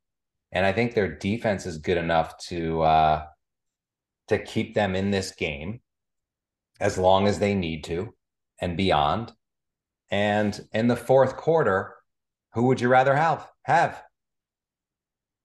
[0.51, 3.25] And I think their defense is good enough to uh
[4.27, 5.81] to keep them in this game
[6.79, 8.13] as long as they need to
[8.59, 9.33] and beyond.
[10.12, 11.95] And in the fourth quarter,
[12.53, 13.47] who would you rather have?
[13.64, 14.03] Have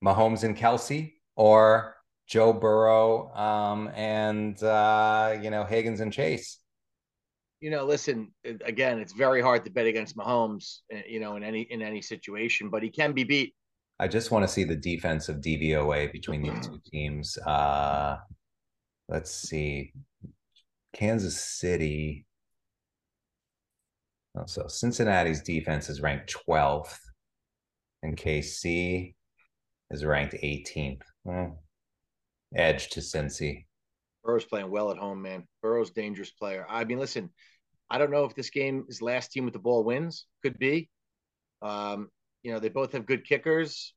[0.04, 1.96] Mahomes and Kelce or
[2.26, 6.58] Joe Burrow um, and uh, you know Higgins and Chase.
[7.60, 8.32] You know, listen,
[8.64, 12.02] again, it's very hard to bet against Mahomes, uh, you know, in any in any
[12.02, 13.54] situation, but he can be beat.
[13.98, 17.38] I just want to see the defensive DVOA between these two teams.
[17.38, 18.18] Uh,
[19.08, 19.92] let's see,
[20.92, 22.25] Kansas City.
[24.36, 26.98] Oh, so Cincinnati's defense is ranked 12th,
[28.02, 29.14] and KC
[29.90, 31.00] is ranked 18th.
[31.24, 31.62] Well,
[32.54, 33.64] edge to Cincy.
[34.22, 35.46] Burrow's playing well at home, man.
[35.62, 36.66] Burrow's dangerous player.
[36.68, 37.30] I mean, listen,
[37.88, 40.26] I don't know if this game is last team with the ball wins.
[40.42, 40.90] Could be.
[41.62, 42.10] Um,
[42.42, 43.94] you know, they both have good kickers.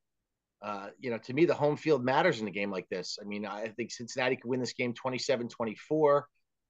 [0.62, 3.18] Uh, you know, to me, the home field matters in a game like this.
[3.22, 6.28] I mean, I think Cincinnati could win this game 27 24,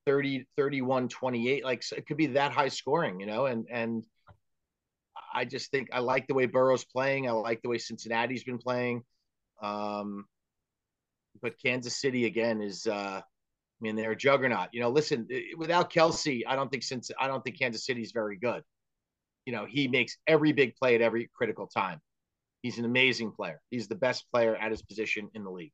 [0.10, 1.64] 30, 31 28.
[1.64, 4.04] Like, it could be that high scoring, you know, and, and,
[5.32, 7.28] I just think I like the way Burrow's playing.
[7.28, 9.04] I like the way Cincinnati's been playing.
[9.62, 10.26] Um,
[11.40, 13.24] but Kansas City again is uh, I
[13.80, 14.70] mean, they're a juggernaut.
[14.74, 18.12] You know, listen, without Kelce, I don't think since I don't think Kansas City is
[18.12, 18.64] very good.
[19.46, 22.02] You know, he makes every big play at every critical time.
[22.62, 23.62] He's an amazing player.
[23.70, 25.74] He's the best player at his position in the league,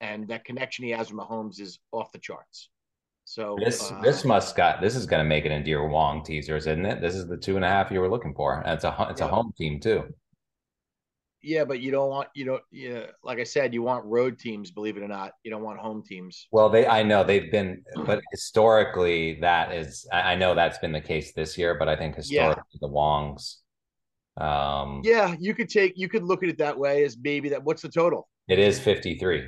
[0.00, 2.68] and that connection he has with Mahomes is off the charts.
[3.30, 6.24] So this uh, this must got this is going to make it into your Wong
[6.24, 7.00] teasers, isn't it?
[7.00, 8.60] This is the two and a half you were looking for.
[8.60, 9.26] And it's a it's Yeah.
[9.26, 10.12] a home team too.
[11.42, 14.72] yeah, but you don't want you don't yeah, like I said, you want road teams.
[14.72, 16.48] Believe it or not, you don't want home teams.
[16.50, 20.92] Well, they I know they've been, but historically that is I, I know that's been
[20.92, 23.58] the case this year, but I think historically the Wongs.
[24.36, 27.62] Um, Yeah, you could take you could look at it that way as maybe that.
[27.62, 28.28] What's the total?
[28.48, 29.46] it is fifty three.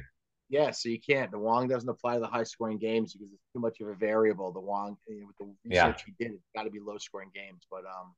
[0.53, 1.31] Yeah, so you can't.
[1.31, 3.95] The Wong doesn't apply to the high scoring games because it's too much of a
[3.95, 4.53] variable.
[4.53, 6.15] The Wong eh, with the research Yeah.
[6.19, 7.63] he did, it's got to be low scoring games.
[7.71, 8.15] But um,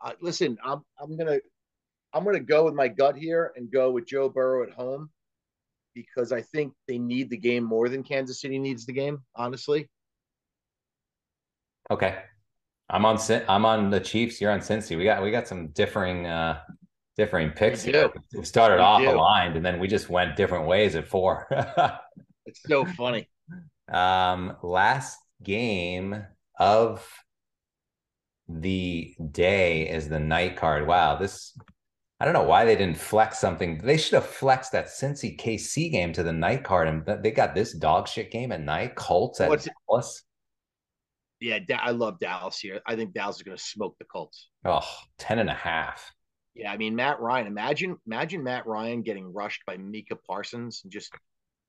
[0.00, 1.38] uh, listen, I'm I'm gonna
[2.12, 5.10] I'm gonna go with my gut here and go with Joe Burrow at home
[5.92, 9.18] because I think they need the game more than Kansas City needs the game.
[9.34, 9.90] Honestly,
[11.90, 12.22] Okay.
[12.88, 13.18] I'm on
[13.48, 14.40] I'm on the Chiefs.
[14.40, 14.96] You're on Cincy.
[14.96, 16.60] We got we got some differing uh
[17.16, 18.10] differing picks We here.
[18.34, 19.10] We started We off do.
[19.10, 21.46] aligned and then we just went different ways at four.
[22.46, 23.28] it's so funny.
[23.92, 26.24] um last game
[26.58, 27.06] of
[28.48, 30.86] the day is the night card.
[30.86, 31.56] Wow, this
[32.20, 33.78] I don't know why they didn't flex something.
[33.78, 37.52] They should have flexed that Cincy KC game to the night card, and they got
[37.54, 38.94] this dog shit game at night.
[38.94, 40.22] Colts at What's- Dallas.
[41.40, 42.80] Yeah, I love Dallas here.
[42.86, 44.48] I think Dallas is gonna smoke the Colts.
[44.64, 44.86] Oh,
[45.18, 46.12] 10 and a half.
[46.54, 47.46] Yeah, I mean Matt Ryan.
[47.46, 51.12] Imagine imagine Matt Ryan getting rushed by Micah Parsons and just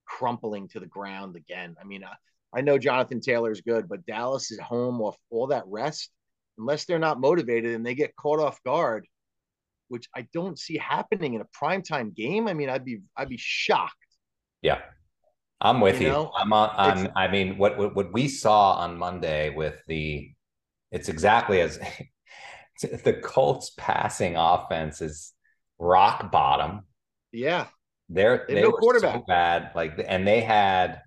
[0.06, 1.76] crumpling to the ground again.
[1.80, 2.14] I mean, I,
[2.58, 6.10] I know Jonathan Taylor is good, but Dallas is home off all that rest.
[6.58, 9.08] Unless they're not motivated and they get caught off guard,
[9.88, 12.48] which I don't see happening in a primetime game.
[12.48, 13.96] I mean, I'd be I'd be shocked.
[14.62, 14.82] Yeah.
[15.62, 16.14] I'm with You you.
[16.14, 20.32] know, I'm on I'm I mean what, what what we saw on Monday with the
[20.92, 21.80] it's exactly as
[22.82, 25.34] the Colts passing offense is
[25.80, 26.82] rock bottom.
[27.32, 27.68] Yeah,
[28.10, 29.16] They're They they no were quarterback.
[29.16, 31.02] so bad like and they had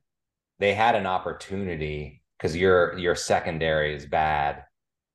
[0.59, 4.65] they had an opportunity because your your secondary is bad.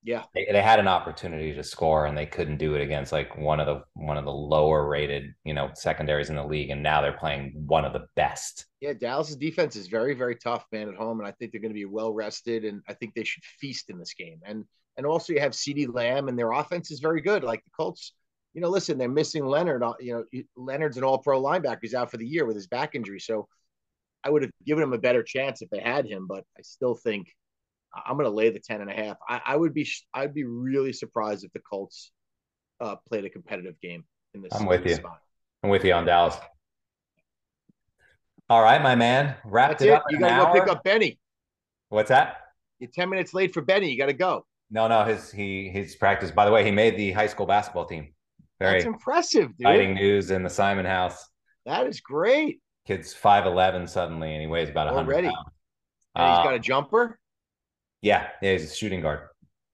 [0.03, 3.37] yeah, They, they had an opportunity to score and they couldn't do it against like
[3.37, 6.81] one of the one of the lower rated you know secondaries in the league and
[6.83, 8.65] now they're playing one of the best.
[8.79, 8.93] yeah.
[8.93, 11.75] Dallas's defense is very very tough, man, at home, and I think they're going to
[11.75, 14.39] be well rested, and I think they should feast in this game.
[14.45, 14.65] And
[15.01, 17.43] and also you have CeeDee Lamb, and their offense is very good.
[17.43, 18.13] Like the Colts,
[18.53, 19.81] you know, listen, they're missing Leonard.
[19.81, 21.79] uh, You know, Leonard's an All-Pro linebacker.
[21.81, 23.47] He's out for the year with his back injury, so
[24.23, 26.27] I would have given him a better chance if they had him.
[26.27, 27.27] But I still think
[27.93, 29.17] I'm going to lay the 10 and a half.
[29.27, 32.11] I, I would be I'd be really surprised if the Colts
[32.79, 34.53] uh, played a competitive game in this.
[34.53, 34.95] I'm with you.
[34.95, 35.19] Spot.
[35.63, 36.35] I'm with you on Dallas.
[38.49, 39.35] All right, my man.
[39.45, 39.93] Wrapped That's it it.
[39.93, 41.17] up You got to go pick up Benny.
[41.89, 42.37] What's that?
[42.79, 43.89] You're 10 minutes late for Benny.
[43.91, 44.45] You got to go.
[44.71, 46.31] No, no, his he his practice.
[46.31, 48.13] By the way, he made the high school basketball team.
[48.59, 49.61] Very That's impressive, dude.
[49.67, 51.27] exciting news in the Simon House.
[51.65, 52.61] That is great.
[52.87, 55.27] Kid's five eleven suddenly, and he weighs about hundred Already.
[55.27, 55.49] pounds.
[56.15, 57.19] And he's Uh, got a jumper.
[58.01, 59.27] yeah, yeah, he's a shooting guard.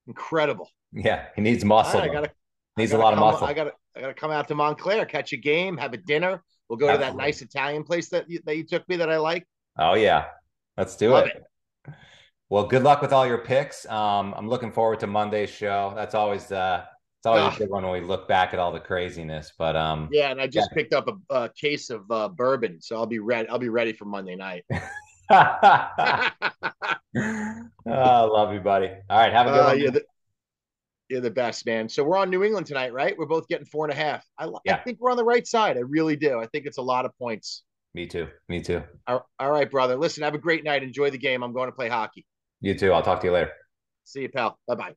[0.08, 0.70] Incredible.
[0.94, 2.00] Yeah, he needs muscle.
[2.00, 2.32] right, I gotta,
[2.78, 3.48] needs I a gotta lot of muscle.
[3.48, 6.42] I gotta, I gotta come out to Montclair, catch a game, have a dinner.
[6.70, 9.18] We'll go to that nice Italian place that you, that you took me that I
[9.18, 9.46] like.
[9.78, 10.26] Oh yeah,
[10.78, 11.44] let's do Love it.
[12.50, 13.86] Well, good luck with all your picks.
[13.88, 15.92] Um, I'm looking forward to Monday's show.
[15.96, 16.86] That's always uh,
[17.20, 17.54] it's always Ah.
[17.56, 19.52] a good one when we look back at all the craziness.
[19.58, 22.96] But um, Yeah, and I just picked up a, a case of uh, bourbon, so
[22.96, 23.50] I'll be ready.
[23.50, 24.64] I'll be ready for Monday night.
[25.30, 26.30] oh,
[27.86, 28.92] love you, buddy.
[29.10, 29.80] All right, have a good Uh, one.
[29.80, 30.04] you're, the,
[31.10, 31.90] you're the best, man.
[31.90, 33.18] So we're on New England tonight, right?
[33.18, 34.26] We're both getting four and a half.
[34.38, 35.76] I, I think we're on the right side.
[35.76, 36.40] I really do.
[36.40, 37.64] I think it's a lot of points.
[37.94, 38.28] Me too.
[38.48, 38.84] Me too.
[39.08, 39.98] All, all right, brother.
[39.98, 40.84] Listen, have a great night.
[40.84, 41.44] Enjoy the game.
[41.44, 42.26] I'm going to play hockey.
[42.62, 42.92] You too.
[42.94, 43.52] I'll talk to you later.
[44.04, 44.60] See you, pal.
[44.68, 44.96] Bye bye.